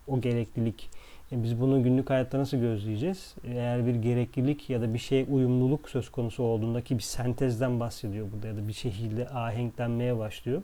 o 0.08 0.21
gereklilik. 0.21 0.89
E, 1.32 1.43
biz 1.43 1.62
bunu 1.62 1.84
günlük 1.84 2.10
hayatta 2.10 2.39
nasıl 2.39 2.58
gözleyeceğiz? 2.58 3.36
Eğer 3.43 3.86
bir 3.86 3.95
gereklilik 3.95 4.69
ya 4.69 4.82
da 4.82 4.93
bir 4.93 4.99
şey 4.99 5.26
uyumluluk 5.30 5.89
söz 5.89 6.10
konusu 6.10 6.43
olduğunda 6.43 6.82
ki 6.82 6.97
bir 6.97 7.04
sentezden 7.04 7.80
bahsediyor 7.80 8.28
burada 8.34 8.47
ya 8.47 8.56
da 8.56 8.67
bir 8.67 8.73
şekilde 8.73 9.30
ahenklenmeye 9.30 10.17
başlıyor 10.17 10.62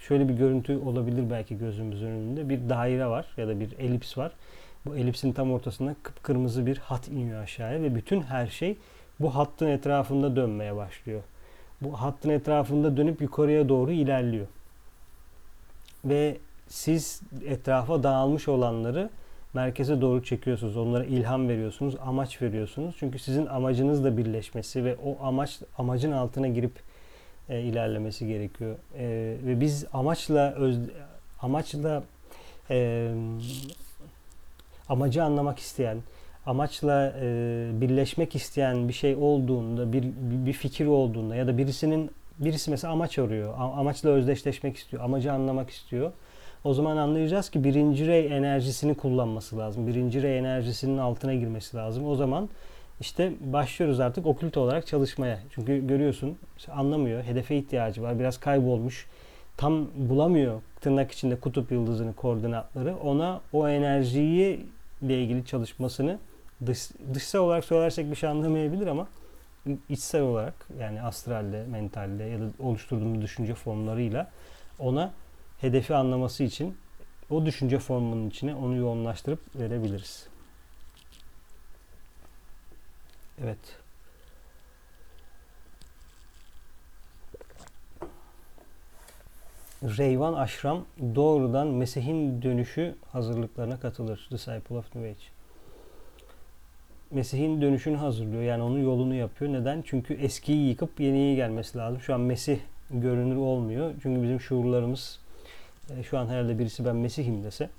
şöyle 0.00 0.28
bir 0.28 0.34
görüntü 0.34 0.78
olabilir 0.78 1.30
belki 1.30 1.58
gözümüzün 1.58 2.06
önünde. 2.06 2.48
Bir 2.48 2.68
daire 2.68 3.06
var 3.06 3.26
ya 3.36 3.48
da 3.48 3.60
bir 3.60 3.78
elips 3.78 4.18
var. 4.18 4.32
Bu 4.86 4.96
elipsin 4.96 5.32
tam 5.32 5.52
ortasında 5.52 5.96
kıpkırmızı 6.02 6.66
bir 6.66 6.78
hat 6.78 7.08
iniyor 7.08 7.42
aşağıya 7.42 7.82
ve 7.82 7.94
bütün 7.94 8.22
her 8.22 8.46
şey 8.46 8.76
bu 9.20 9.34
hattın 9.34 9.66
etrafında 9.66 10.36
dönmeye 10.36 10.76
başlıyor. 10.76 11.22
Bu 11.80 11.92
hattın 11.92 12.30
etrafında 12.30 12.96
dönüp 12.96 13.22
yukarıya 13.22 13.68
doğru 13.68 13.92
ilerliyor. 13.92 14.46
Ve 16.04 16.36
siz 16.68 17.20
etrafa 17.46 18.02
dağılmış 18.02 18.48
olanları 18.48 19.10
merkeze 19.54 20.00
doğru 20.00 20.24
çekiyorsunuz. 20.24 20.76
Onlara 20.76 21.04
ilham 21.04 21.48
veriyorsunuz, 21.48 21.94
amaç 22.06 22.42
veriyorsunuz. 22.42 22.96
Çünkü 22.98 23.18
sizin 23.18 23.46
amacınız 23.46 24.04
da 24.04 24.16
birleşmesi 24.16 24.84
ve 24.84 24.96
o 25.04 25.24
amaç 25.26 25.58
amacın 25.78 26.12
altına 26.12 26.48
girip 26.48 26.72
e, 27.50 27.60
ilerlemesi 27.60 28.26
gerekiyor. 28.26 28.76
E, 28.98 29.36
ve 29.46 29.60
biz 29.60 29.86
amaçla 29.92 30.52
öz, 30.52 30.78
amaçla 31.40 32.02
e, 32.70 33.08
amacı 34.88 35.24
anlamak 35.24 35.58
isteyen, 35.58 35.98
amaçla 36.46 37.12
e, 37.20 37.26
birleşmek 37.72 38.36
isteyen 38.36 38.88
bir 38.88 38.92
şey 38.92 39.14
olduğunda, 39.14 39.92
bir, 39.92 40.04
bir 40.20 40.52
fikir 40.52 40.86
olduğunda 40.86 41.36
ya 41.36 41.46
da 41.46 41.58
birisinin 41.58 42.10
birisi 42.38 42.70
mesela 42.70 42.92
amaç 42.92 43.18
arıyor, 43.18 43.54
amaçla 43.58 44.10
özdeşleşmek 44.10 44.76
istiyor, 44.76 45.04
amacı 45.04 45.32
anlamak 45.32 45.70
istiyor. 45.70 46.12
O 46.64 46.74
zaman 46.74 46.96
anlayacağız 46.96 47.50
ki 47.50 47.64
birinci 47.64 48.06
rey 48.06 48.36
enerjisini 48.36 48.94
kullanması 48.94 49.58
lazım. 49.58 49.86
Birinci 49.86 50.22
rey 50.22 50.38
enerjisinin 50.38 50.98
altına 50.98 51.34
girmesi 51.34 51.76
lazım. 51.76 52.06
O 52.06 52.14
zaman 52.16 52.48
işte 53.00 53.32
başlıyoruz 53.40 54.00
artık 54.00 54.26
okült 54.26 54.56
olarak 54.56 54.86
çalışmaya. 54.86 55.38
Çünkü 55.50 55.86
görüyorsun 55.86 56.38
anlamıyor. 56.72 57.22
Hedefe 57.22 57.56
ihtiyacı 57.56 58.02
var. 58.02 58.18
Biraz 58.18 58.40
kaybolmuş. 58.40 59.06
Tam 59.56 59.88
bulamıyor 59.94 60.62
tırnak 60.80 61.12
içinde 61.12 61.40
kutup 61.40 61.72
yıldızını, 61.72 62.14
koordinatları. 62.14 62.96
Ona 62.96 63.40
o 63.52 63.68
enerjiyi 63.68 64.66
ile 65.02 65.22
ilgili 65.22 65.46
çalışmasını 65.46 66.18
dış, 66.66 66.90
dışsal 67.14 67.40
olarak 67.40 67.64
söylersek 67.64 68.10
bir 68.10 68.16
şey 68.16 68.28
anlamayabilir 68.28 68.86
ama 68.86 69.08
içsel 69.88 70.22
olarak 70.22 70.54
yani 70.80 71.02
astralde, 71.02 71.64
mentalde 71.66 72.24
ya 72.24 72.40
da 72.40 72.44
oluşturduğumuz 72.58 73.22
düşünce 73.22 73.54
formlarıyla 73.54 74.30
ona 74.78 75.12
hedefi 75.60 75.94
anlaması 75.94 76.44
için 76.44 76.76
o 77.30 77.46
düşünce 77.46 77.78
formunun 77.78 78.28
içine 78.28 78.54
onu 78.54 78.76
yoğunlaştırıp 78.76 79.40
verebiliriz. 79.54 80.29
Evet. 83.44 83.58
Reyvan 89.82 90.34
Aşram 90.34 90.84
doğrudan 91.14 91.66
Mesih'in 91.66 92.42
dönüşü 92.42 92.94
hazırlıklarına 93.12 93.80
katılır. 93.80 94.28
Disciple 94.32 94.76
of 94.76 94.94
New 94.94 95.10
Age. 95.10 95.24
Mesih'in 97.10 97.62
dönüşünü 97.62 97.96
hazırlıyor. 97.96 98.42
Yani 98.42 98.62
onun 98.62 98.78
yolunu 98.78 99.14
yapıyor. 99.14 99.52
Neden? 99.52 99.82
Çünkü 99.86 100.14
eskiyi 100.14 100.68
yıkıp 100.68 101.00
yeniyi 101.00 101.36
gelmesi 101.36 101.78
lazım. 101.78 102.00
Şu 102.00 102.14
an 102.14 102.20
Mesih 102.20 102.58
görünür 102.90 103.36
olmuyor. 103.36 103.94
Çünkü 104.02 104.22
bizim 104.22 104.40
şuurlarımız 104.40 105.20
e, 105.98 106.02
şu 106.02 106.18
an 106.18 106.26
herhalde 106.26 106.58
birisi 106.58 106.84
ben 106.84 106.96
Mesih'im 106.96 107.44
dese 107.44 107.70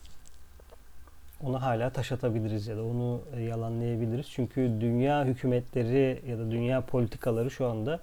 ona 1.43 1.61
hala 1.61 1.89
taş 1.89 2.11
atabiliriz 2.11 2.67
ya 2.67 2.77
da 2.77 2.83
onu 2.83 3.21
e, 3.35 3.41
yalanlayabiliriz. 3.41 4.25
Çünkü 4.29 4.71
dünya 4.81 5.25
hükümetleri 5.25 6.21
ya 6.29 6.37
da 6.37 6.51
dünya 6.51 6.81
politikaları 6.81 7.51
şu 7.51 7.65
anda 7.67 7.99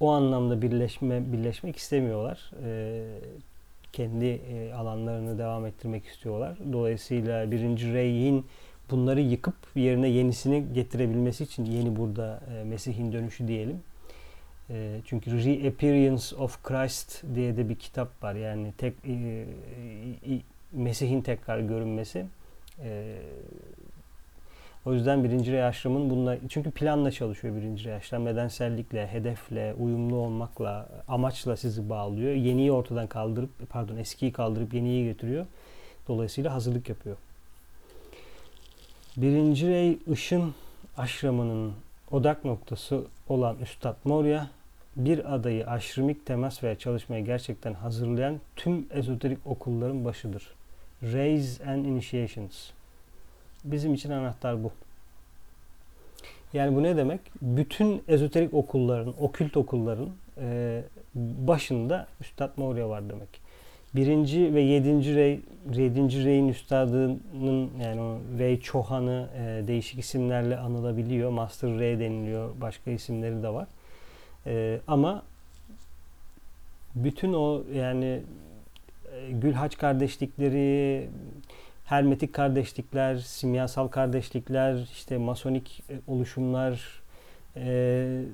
o 0.00 0.10
anlamda 0.10 0.62
birleşme 0.62 1.32
birleşmek 1.32 1.76
istemiyorlar. 1.76 2.50
E, 2.64 3.02
kendi 3.92 4.24
e, 4.24 4.72
alanlarını 4.72 5.38
devam 5.38 5.66
ettirmek 5.66 6.06
istiyorlar. 6.06 6.58
Dolayısıyla 6.72 7.50
birinci 7.50 7.92
reyin 7.92 8.46
bunları 8.90 9.20
yıkıp 9.20 9.54
yerine 9.74 10.08
yenisini 10.08 10.64
getirebilmesi 10.72 11.44
için 11.44 11.64
yeni 11.64 11.96
burada 11.96 12.40
Mesih'in 12.64 13.12
dönüşü 13.12 13.48
diyelim. 13.48 13.80
Çünkü 15.04 15.30
Reappearance 15.30 16.36
of 16.36 16.62
Christ 16.62 17.24
diye 17.34 17.56
de 17.56 17.68
bir 17.68 17.74
kitap 17.74 18.22
var. 18.22 18.34
Yani 18.34 18.72
tek 18.78 18.94
Mesih'in 20.72 21.22
tekrar 21.22 21.60
görünmesi. 21.60 22.26
Ee, 22.82 23.16
o 24.86 24.92
yüzden 24.92 25.24
birinci 25.24 25.52
rey 25.52 25.64
aşramın 25.64 26.10
bununla 26.10 26.36
çünkü 26.48 26.70
planla 26.70 27.10
çalışıyor 27.10 27.56
birinci 27.56 27.84
rey 27.84 27.94
aşram. 27.94 28.24
Nedensellikle, 28.24 29.06
hedefle, 29.06 29.74
uyumlu 29.74 30.16
olmakla, 30.16 30.88
amaçla 31.08 31.56
sizi 31.56 31.90
bağlıyor. 31.90 32.32
Yeniyi 32.32 32.72
ortadan 32.72 33.06
kaldırıp, 33.06 33.50
pardon 33.68 33.96
eskiyi 33.96 34.32
kaldırıp 34.32 34.74
yeniyi 34.74 35.04
getiriyor. 35.04 35.46
Dolayısıyla 36.08 36.54
hazırlık 36.54 36.88
yapıyor. 36.88 37.16
Birinci 39.16 39.68
rey 39.68 39.98
ışın 40.10 40.54
aşramının 40.96 41.72
odak 42.10 42.44
noktası 42.44 43.04
olan 43.28 43.58
Üstad 43.58 43.96
Moria 44.04 44.46
bir 44.96 45.34
adayı 45.34 45.66
aşrımik 45.66 46.26
temas 46.26 46.62
veya 46.62 46.78
çalışmaya 46.78 47.20
gerçekten 47.20 47.74
hazırlayan 47.74 48.40
tüm 48.56 48.86
ezoterik 48.90 49.38
okulların 49.46 50.04
başıdır. 50.04 50.54
Raise 51.12 51.64
and 51.64 51.84
Initiations. 51.84 52.70
Bizim 53.64 53.94
için 53.94 54.10
anahtar 54.10 54.64
bu. 54.64 54.72
Yani 56.52 56.76
bu 56.76 56.82
ne 56.82 56.96
demek? 56.96 57.20
Bütün 57.42 58.02
ezoterik 58.08 58.54
okulların, 58.54 59.14
okült 59.20 59.56
okulların 59.56 60.08
e, 60.40 60.82
başında 61.14 62.06
Üstad 62.20 62.50
Moria 62.56 62.88
var 62.88 63.10
demek. 63.10 63.44
Birinci 63.94 64.54
ve 64.54 64.60
yedinci 64.60 65.14
rey, 65.14 65.40
yedinci 65.74 66.24
reyin 66.24 66.48
üstadının 66.48 67.70
yani 67.82 68.00
o 68.00 68.18
Rey 68.38 68.60
Çohan'ı 68.60 69.28
e, 69.36 69.68
değişik 69.68 69.98
isimlerle 69.98 70.56
anılabiliyor. 70.58 71.30
Master 71.30 71.78
Rey 71.78 71.98
deniliyor. 71.98 72.50
Başka 72.60 72.90
isimleri 72.90 73.42
de 73.42 73.48
var. 73.48 73.66
E, 74.46 74.80
ama 74.86 75.22
bütün 76.94 77.32
o 77.32 77.62
yani 77.74 78.20
Gülhaç 79.30 79.78
kardeşlikleri, 79.78 81.08
Hermetik 81.84 82.32
kardeşlikler, 82.32 83.16
simyasal 83.16 83.88
kardeşlikler, 83.88 84.88
işte 84.92 85.18
masonik 85.18 85.82
e, 85.90 85.94
oluşumlar, 86.06 87.02
e, 87.56 88.24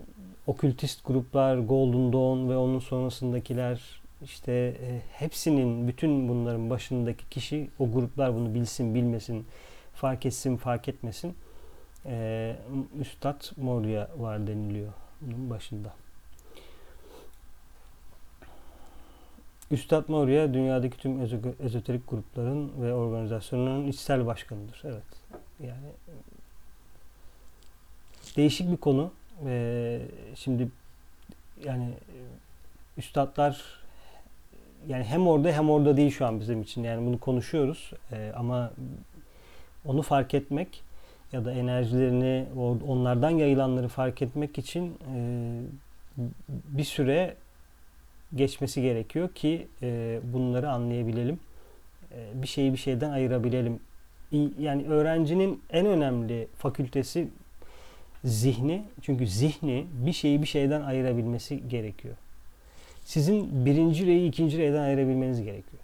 okültist 0.47 1.07
gruplar, 1.07 1.59
Golden 1.59 2.13
Dawn 2.13 2.49
ve 2.49 2.57
onun 2.57 2.79
sonrasındakiler, 2.79 4.03
işte 4.23 4.53
e, 4.53 5.01
hepsinin, 5.13 5.89
bütün 5.89 6.29
bunların 6.29 6.71
başındaki 6.71 7.29
kişi, 7.29 7.69
o 7.79 7.93
gruplar 7.93 8.35
bunu 8.35 8.55
bilsin, 8.55 8.95
bilmesin, 8.95 9.47
fark 9.95 10.27
etsin, 10.27 10.57
fark 10.57 10.89
etmesin. 10.89 11.35
E, 12.07 12.57
Üstad 13.01 13.45
Moria 13.57 14.09
var 14.19 14.47
deniliyor 14.47 14.93
bunun 15.21 15.51
başında. 15.51 16.00
Üstad 19.71 20.09
Moria 20.09 20.55
dünyadaki 20.55 20.97
tüm 20.97 21.21
ezoterik 21.63 22.11
grupların 22.11 22.73
ve 22.83 22.95
organizasyonların 22.95 23.87
içsel 23.87 24.27
başkanıdır. 24.27 24.83
Evet. 24.85 25.03
Yani 25.61 25.93
değişik 28.37 28.73
bir 28.73 28.77
konu. 28.77 29.11
Ee, 29.47 30.01
şimdi 30.35 30.69
yani 31.65 31.89
üstadlar 32.99 33.65
yani 34.89 35.05
hem 35.05 35.27
orada 35.27 35.53
hem 35.53 35.71
orada 35.71 35.97
değil 35.97 36.11
şu 36.11 36.27
an 36.27 36.41
bizim 36.41 36.63
için. 36.63 36.85
Yani 36.85 37.07
bunu 37.07 37.21
konuşuyoruz. 37.21 37.93
Ee, 38.13 38.33
ama 38.37 38.71
onu 39.85 40.03
fark 40.03 40.35
etmek 40.35 40.83
ya 41.33 41.45
da 41.45 41.53
enerjilerini 41.53 42.47
onlardan 42.89 43.31
yayılanları 43.31 43.89
fark 43.89 44.23
etmek 44.23 44.59
için 44.59 44.99
bir 46.49 46.85
süre 46.85 47.37
geçmesi 48.35 48.83
gerekiyor 48.83 49.29
ki 49.29 49.67
bunları 50.23 50.71
anlayabilelim. 50.71 51.39
Bir 52.35 52.47
şeyi 52.47 52.73
bir 52.73 52.79
şeyden 52.79 53.11
ayırabilelim. 53.11 53.81
Yani 54.59 54.87
öğrencinin 54.87 55.63
en 55.71 55.87
önemli 55.87 56.49
fakültesi 56.59 57.29
zihni. 58.25 58.83
Çünkü 59.03 59.27
zihni 59.27 59.87
bir 59.93 60.13
şeyi 60.13 60.43
bir 60.43 60.47
şeyden 60.47 60.83
ayırabilmesi 60.83 61.69
gerekiyor. 61.69 62.15
Sizin 63.05 63.67
birinci 63.67 64.07
reyi 64.07 64.29
ikinci 64.29 64.59
reyden 64.59 64.83
ayırabilmeniz 64.83 65.43
gerekiyor. 65.43 65.83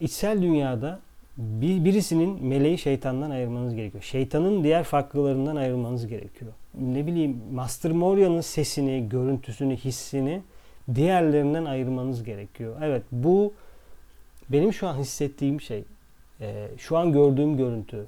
İçsel 0.00 0.42
dünyada 0.42 1.00
bir, 1.36 1.84
birisinin 1.84 2.44
meleği 2.44 2.78
şeytandan 2.78 3.30
ayırmanız 3.30 3.74
gerekiyor. 3.74 4.02
Şeytanın 4.02 4.64
diğer 4.64 4.84
farklılarından 4.84 5.56
ayırmanız 5.56 6.06
gerekiyor. 6.06 6.52
Ne 6.80 7.06
bileyim 7.06 7.40
Master 7.52 7.92
Moria'nın 7.92 8.40
sesini, 8.40 9.08
görüntüsünü, 9.08 9.76
hissini 9.76 10.42
diğerlerinden 10.94 11.64
ayırmanız 11.64 12.24
gerekiyor. 12.24 12.76
Evet 12.82 13.02
bu 13.12 13.52
benim 14.48 14.72
şu 14.72 14.88
an 14.88 14.96
hissettiğim 14.96 15.60
şey. 15.60 15.84
Ee, 16.40 16.68
şu 16.78 16.98
an 16.98 17.12
gördüğüm 17.12 17.56
görüntü. 17.56 18.06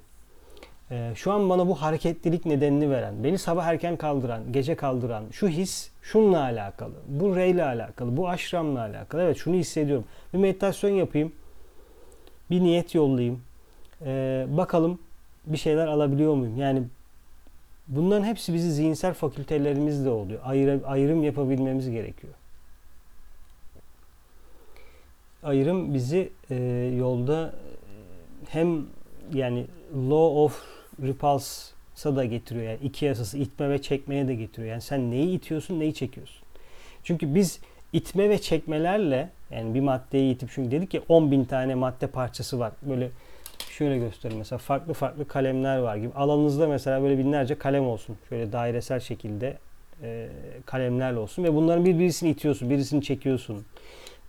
Ee, 0.90 1.12
şu 1.14 1.32
an 1.32 1.50
bana 1.50 1.68
bu 1.68 1.74
hareketlilik 1.74 2.46
nedenini 2.46 2.90
veren, 2.90 3.24
beni 3.24 3.38
sabah 3.38 3.66
erken 3.66 3.96
kaldıran, 3.96 4.52
gece 4.52 4.74
kaldıran 4.74 5.24
şu 5.32 5.48
his 5.48 5.90
şunla 6.02 6.40
alakalı. 6.40 6.94
Bu 7.08 7.36
reyle 7.36 7.64
alakalı, 7.64 8.16
bu 8.16 8.28
aşramla 8.28 8.80
alakalı. 8.80 9.22
Evet 9.22 9.36
şunu 9.36 9.54
hissediyorum. 9.54 10.04
Bir 10.34 10.38
meditasyon 10.38 10.90
yapayım 10.90 11.32
bir 12.50 12.60
niyet 12.60 12.94
yollayayım. 12.94 13.40
Ee, 14.06 14.46
bakalım 14.48 14.98
bir 15.46 15.56
şeyler 15.56 15.86
alabiliyor 15.86 16.34
muyum? 16.34 16.56
Yani 16.56 16.82
bunların 17.88 18.24
hepsi 18.24 18.54
bizi 18.54 18.72
zihinsel 18.72 19.14
fakültelerimizde 19.14 20.10
oluyor. 20.10 20.40
Ayrı, 20.44 20.80
ayrım 20.86 21.22
yapabilmemiz 21.22 21.90
gerekiyor. 21.90 22.32
Ayrım 25.44 25.94
bizi 25.94 26.30
e, 26.50 26.54
yolda 26.98 27.54
hem 28.48 28.86
yani 29.34 29.66
law 29.94 30.40
of 30.40 30.62
repulse'a 31.02 32.16
da 32.16 32.24
getiriyor. 32.24 32.64
Yani 32.64 32.78
iki 32.82 33.04
yasası 33.04 33.38
itme 33.38 33.70
ve 33.70 33.82
çekmeye 33.82 34.28
de 34.28 34.34
getiriyor. 34.34 34.72
Yani 34.72 34.82
sen 34.82 35.10
neyi 35.10 35.36
itiyorsun, 35.36 35.80
neyi 35.80 35.94
çekiyorsun. 35.94 36.42
Çünkü 37.04 37.34
biz 37.34 37.60
itme 37.92 38.28
ve 38.28 38.38
çekmelerle 38.40 39.30
yani 39.50 39.74
bir 39.74 39.80
maddeyi 39.80 40.34
itip 40.34 40.50
çünkü 40.54 40.70
dedik 40.70 40.94
ya 40.94 41.00
10 41.08 41.30
bin 41.30 41.44
tane 41.44 41.74
madde 41.74 42.06
parçası 42.06 42.58
var. 42.58 42.72
Böyle 42.82 43.10
şöyle 43.70 43.98
göstereyim 43.98 44.38
mesela 44.38 44.58
farklı 44.58 44.92
farklı 44.92 45.28
kalemler 45.28 45.78
var 45.78 45.96
gibi. 45.96 46.12
Alanınızda 46.14 46.68
mesela 46.68 47.02
böyle 47.02 47.18
binlerce 47.18 47.54
kalem 47.58 47.86
olsun. 47.86 48.16
Şöyle 48.28 48.52
dairesel 48.52 49.00
şekilde 49.00 49.58
e, 50.02 50.28
kalemlerle 50.66 51.18
olsun 51.18 51.44
ve 51.44 51.54
bunların 51.54 51.84
bir 51.84 51.98
birisini 51.98 52.30
itiyorsun, 52.30 52.70
birisini 52.70 53.02
çekiyorsun. 53.02 53.64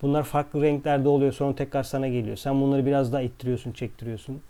Bunlar 0.05 0.23
farklı 0.23 0.61
renklerde 0.61 1.09
oluyor 1.09 1.33
sonra 1.33 1.55
tekrar 1.55 1.83
sana 1.83 2.07
geliyor. 2.07 2.37
Sen 2.37 2.61
bunları 2.61 2.85
biraz 2.85 3.13
daha 3.13 3.21
ittiriyorsun, 3.21 3.71
çektiriyorsun. 3.71 4.41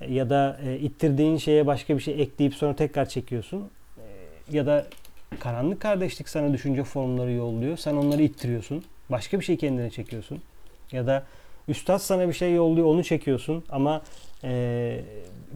E, 0.00 0.14
ya 0.14 0.30
da 0.30 0.58
e, 0.64 0.78
ittirdiğin 0.78 1.36
şeye 1.36 1.66
başka 1.66 1.96
bir 1.96 2.02
şey 2.02 2.22
ekleyip 2.22 2.54
sonra 2.54 2.76
tekrar 2.76 3.08
çekiyorsun. 3.08 3.70
E, 3.98 4.56
ya 4.56 4.66
da 4.66 4.86
Karanlık 5.40 5.80
kardeşlik 5.80 6.28
sana 6.28 6.52
düşünce 6.52 6.84
formları 6.84 7.32
yolluyor. 7.32 7.76
Sen 7.76 7.94
onları 7.94 8.22
ittiriyorsun. 8.22 8.84
Başka 9.10 9.40
bir 9.40 9.44
şey 9.44 9.56
kendine 9.56 9.90
çekiyorsun. 9.90 10.42
Ya 10.92 11.06
da 11.06 11.22
üstad 11.68 11.98
sana 11.98 12.28
bir 12.28 12.32
şey 12.32 12.54
yolluyor 12.54 12.86
onu 12.86 13.04
çekiyorsun 13.04 13.64
ama 13.68 14.02
e, 14.44 15.00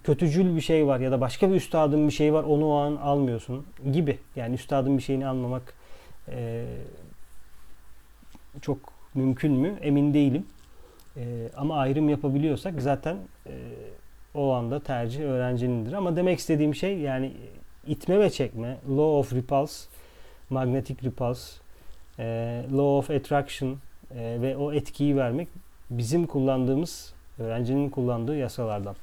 kötücül 0.04 0.56
bir 0.56 0.60
şey 0.60 0.86
var 0.86 1.00
ya 1.00 1.12
da 1.12 1.20
başka 1.20 1.50
bir 1.50 1.54
üstadın 1.54 2.08
bir 2.08 2.12
şey 2.12 2.32
var 2.32 2.44
onu 2.44 2.66
o 2.66 2.74
an 2.74 2.96
almıyorsun 2.96 3.66
gibi. 3.92 4.18
Yani 4.36 4.54
üstadın 4.54 4.98
bir 4.98 5.02
şeyini 5.02 5.26
almamak 5.26 5.74
e, 6.28 6.64
çok 8.62 8.78
mümkün 9.14 9.52
mü 9.52 9.78
emin 9.82 10.14
değilim. 10.14 10.46
E, 11.16 11.48
ama 11.56 11.76
ayrım 11.76 12.08
yapabiliyorsak 12.08 12.82
zaten 12.82 13.16
e, 13.46 13.52
o 14.34 14.52
anda 14.52 14.80
tercih 14.80 15.24
öğrencinindir. 15.24 15.92
Ama 15.92 16.16
demek 16.16 16.38
istediğim 16.38 16.74
şey 16.74 16.98
yani 16.98 17.32
itme 17.86 18.20
ve 18.20 18.30
çekme, 18.30 18.76
law 18.88 19.02
of 19.02 19.32
repulse, 19.32 19.88
magnetic 20.50 20.96
repulse, 21.04 21.60
e, 22.18 22.24
law 22.72 22.82
of 22.82 23.10
attraction 23.10 23.78
e, 24.14 24.38
ve 24.42 24.56
o 24.56 24.72
etkiyi 24.72 25.16
vermek 25.16 25.48
bizim 25.90 26.26
kullandığımız, 26.26 27.14
öğrencinin 27.38 27.90
kullandığı 27.90 28.36
yasalardan. 28.36 28.96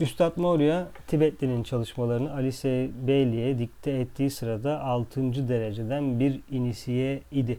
Üstad 0.00 0.36
Moria, 0.36 0.86
Tibetli'nin 1.06 1.62
çalışmalarını 1.62 2.34
Alice 2.34 2.90
Bailey'e 3.06 3.58
dikte 3.58 3.90
ettiği 3.90 4.30
sırada 4.30 4.80
6. 4.80 5.48
dereceden 5.48 6.20
bir 6.20 6.40
inisiye 6.50 7.20
idi. 7.32 7.58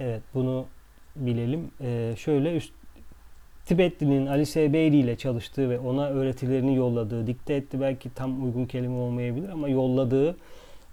Evet 0.00 0.22
bunu 0.34 0.66
bilelim. 1.16 1.70
Ee, 1.80 2.14
şöyle 2.16 2.56
üst, 2.56 2.72
Tibetli'nin 3.66 4.26
Alice 4.26 4.72
Bailey 4.72 5.00
ile 5.00 5.16
çalıştığı 5.16 5.70
ve 5.70 5.78
ona 5.78 6.08
öğretilerini 6.08 6.76
yolladığı, 6.76 7.26
dikte 7.26 7.54
etti 7.54 7.80
belki 7.80 8.14
tam 8.14 8.44
uygun 8.44 8.66
kelime 8.66 8.94
olmayabilir 8.94 9.48
ama 9.48 9.68
yolladığı 9.68 10.36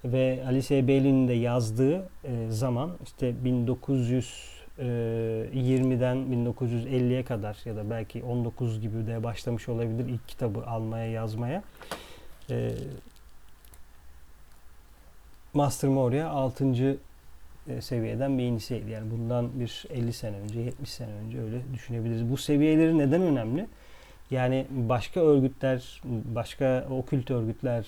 ve 0.06 0.44
Alice 0.48 0.88
Bailey'nin 0.88 1.28
de 1.28 1.34
yazdığı 1.34 2.10
e, 2.24 2.50
zaman 2.50 2.92
işte 3.04 3.34
1920'den 3.46 6.18
1950'ye 6.18 7.24
kadar 7.24 7.58
ya 7.66 7.76
da 7.76 7.90
belki 7.90 8.24
19 8.24 8.82
gibi 8.82 9.08
de 9.08 9.24
başlamış 9.24 9.70
olabilir 9.70 10.10
ilk 10.10 10.28
kitabı 10.28 10.66
almaya 10.66 11.12
yazmaya. 11.12 11.64
E, 12.50 12.72
Master 15.54 15.90
Moria 15.90 16.30
6 16.30 16.74
e, 17.68 17.82
seviyeden 17.82 18.38
bir 18.38 18.44
inisiydi. 18.44 18.92
Yani 18.92 19.12
bundan 19.12 19.60
bir 19.60 19.86
50 19.90 20.14
sene 20.14 20.38
önce, 20.38 20.60
70 20.60 20.90
sene 20.90 21.12
önce 21.12 21.42
öyle 21.42 21.62
düşünebiliriz. 21.74 22.30
Bu 22.30 22.38
seviyeleri 22.38 22.98
neden 22.98 23.22
önemli? 23.22 23.68
Yani 24.32 24.66
başka 24.70 25.20
örgütler, 25.20 26.02
başka 26.36 26.88
okült 26.90 27.32
örgütler, 27.32 27.86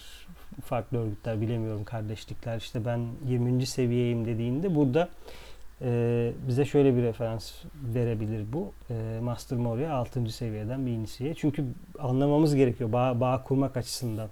farklı 0.65 0.97
örgütler 0.97 1.41
bilemiyorum 1.41 1.83
kardeşlikler 1.83 2.57
işte 2.57 2.85
ben 2.85 3.07
20. 3.27 3.65
seviyeyim 3.65 4.25
dediğinde 4.25 4.75
burada 4.75 5.09
e, 5.81 6.31
bize 6.47 6.65
şöyle 6.65 6.95
bir 6.97 7.03
referans 7.03 7.53
verebilir 7.93 8.45
bu. 8.53 8.71
E, 8.89 9.19
Master 9.21 9.57
Moria 9.57 9.93
6. 9.93 10.29
seviyeden 10.29 10.85
bir 10.85 10.91
inisiye. 10.91 11.33
Çünkü 11.33 11.65
anlamamız 11.99 12.55
gerekiyor 12.55 12.91
bağ, 12.91 13.19
bağ 13.19 13.43
kurmak 13.43 13.77
açısından. 13.77 14.29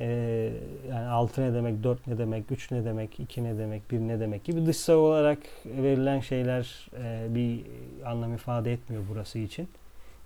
Ee, 0.00 0.52
yani 0.88 1.06
6 1.06 1.42
ne 1.42 1.54
demek, 1.54 1.82
4 1.82 2.06
ne 2.06 2.18
demek, 2.18 2.50
3 2.50 2.70
ne 2.70 2.84
demek, 2.84 3.20
2 3.20 3.44
ne 3.44 3.58
demek, 3.58 3.90
1 3.90 3.98
ne 3.98 4.20
demek 4.20 4.44
gibi 4.44 4.66
dışsal 4.66 4.94
olarak 4.94 5.38
verilen 5.64 6.20
şeyler 6.20 6.90
e, 6.98 7.34
bir 7.34 7.62
anlam 8.04 8.34
ifade 8.34 8.72
etmiyor 8.72 9.02
burası 9.10 9.38
için. 9.38 9.68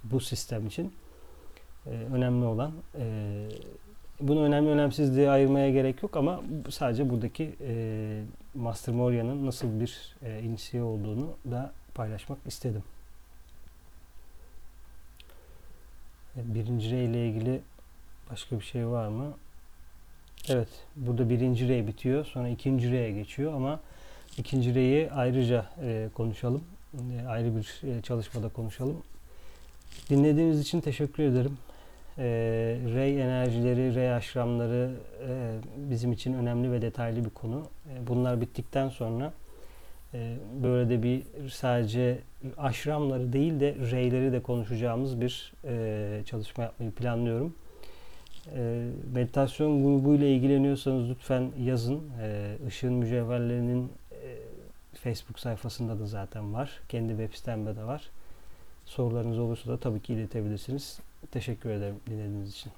Bu 0.05 0.21
sistem 0.21 0.67
için. 0.67 0.93
E, 1.87 1.91
önemli 1.91 2.45
olan 2.45 2.73
e, 2.99 3.05
bunu 4.21 4.43
önemli 4.43 4.71
önemsiz 4.71 5.17
diye 5.17 5.31
ayırmaya 5.31 5.71
gerek 5.71 6.03
yok 6.03 6.17
ama 6.17 6.43
sadece 6.69 7.11
buradaki 7.11 7.55
e, 7.61 8.23
Master 8.55 8.95
Moria'nın 8.95 9.47
nasıl 9.47 9.81
bir 9.81 10.17
e, 10.23 10.41
inisiye 10.41 10.83
olduğunu 10.83 11.31
da 11.51 11.73
paylaşmak 11.95 12.39
istedim. 12.47 12.83
E, 16.37 16.55
birinci 16.55 16.97
ile 16.97 17.29
ilgili 17.29 17.61
başka 18.31 18.59
bir 18.59 18.65
şey 18.65 18.87
var 18.87 19.09
mı? 19.09 19.35
Evet, 20.49 20.69
burada 20.97 21.31
birinci 21.31 21.69
re 21.69 21.87
bitiyor. 21.87 22.25
Sonra 22.25 22.49
ikinci 22.49 22.91
re'ye 22.91 23.13
geçiyor 23.13 23.55
ama 23.55 23.81
ikinci 24.39 24.75
re'yi 24.75 25.11
ayrıca 25.11 25.67
e, 25.83 26.09
konuşalım. 26.15 26.65
E, 26.95 27.27
ayrı 27.27 27.57
bir 27.57 27.83
e, 27.89 28.03
çalışmada 28.03 28.49
konuşalım. 28.49 29.03
Dinlediğiniz 30.11 30.61
için 30.61 30.81
teşekkür 30.81 31.23
ederim. 31.23 31.59
E, 32.19 32.25
rey 32.95 33.23
enerjileri, 33.23 33.95
rey 33.95 34.13
aşramları 34.13 34.91
e, 35.29 35.59
bizim 35.77 36.13
için 36.13 36.33
önemli 36.33 36.73
ve 36.73 36.83
detaylı 36.83 37.25
bir 37.25 37.31
konu. 37.31 37.67
E, 37.91 38.07
bunlar 38.07 38.41
bittikten 38.41 38.89
sonra 38.89 39.33
e, 40.15 40.37
böyle 40.63 40.91
de 40.91 41.03
bir 41.03 41.23
sadece 41.51 42.19
aşramları 42.59 43.33
değil 43.33 43.61
de 43.61 43.77
reyleri 43.91 44.33
de 44.33 44.43
konuşacağımız 44.43 45.21
bir 45.21 45.53
e, 45.65 46.23
çalışma 46.25 46.65
yapmayı 46.65 46.91
planlıyorum. 46.91 47.55
E, 48.47 48.91
meditasyon 49.15 49.85
grubuyla 49.85 50.27
ilgileniyorsanız 50.27 51.11
lütfen 51.11 51.51
yazın. 51.63 52.01
E, 52.23 52.57
Işığın 52.69 52.93
Mücevherleri'nin 52.93 53.93
e, 54.13 54.37
Facebook 54.95 55.39
sayfasında 55.39 56.01
da 56.01 56.07
zaten 56.07 56.55
var. 56.55 56.81
Kendi 56.89 57.09
web 57.09 57.35
sitemde 57.35 57.77
de 57.77 57.85
var. 57.85 58.11
Sorularınız 58.87 59.39
olursa 59.39 59.71
da 59.71 59.77
tabii 59.77 60.01
ki 60.01 60.15
iletebilirsiniz. 60.15 61.01
Teşekkür 61.31 61.71
ederim 61.71 61.97
dinlediğiniz 62.07 62.51
için. 62.51 62.73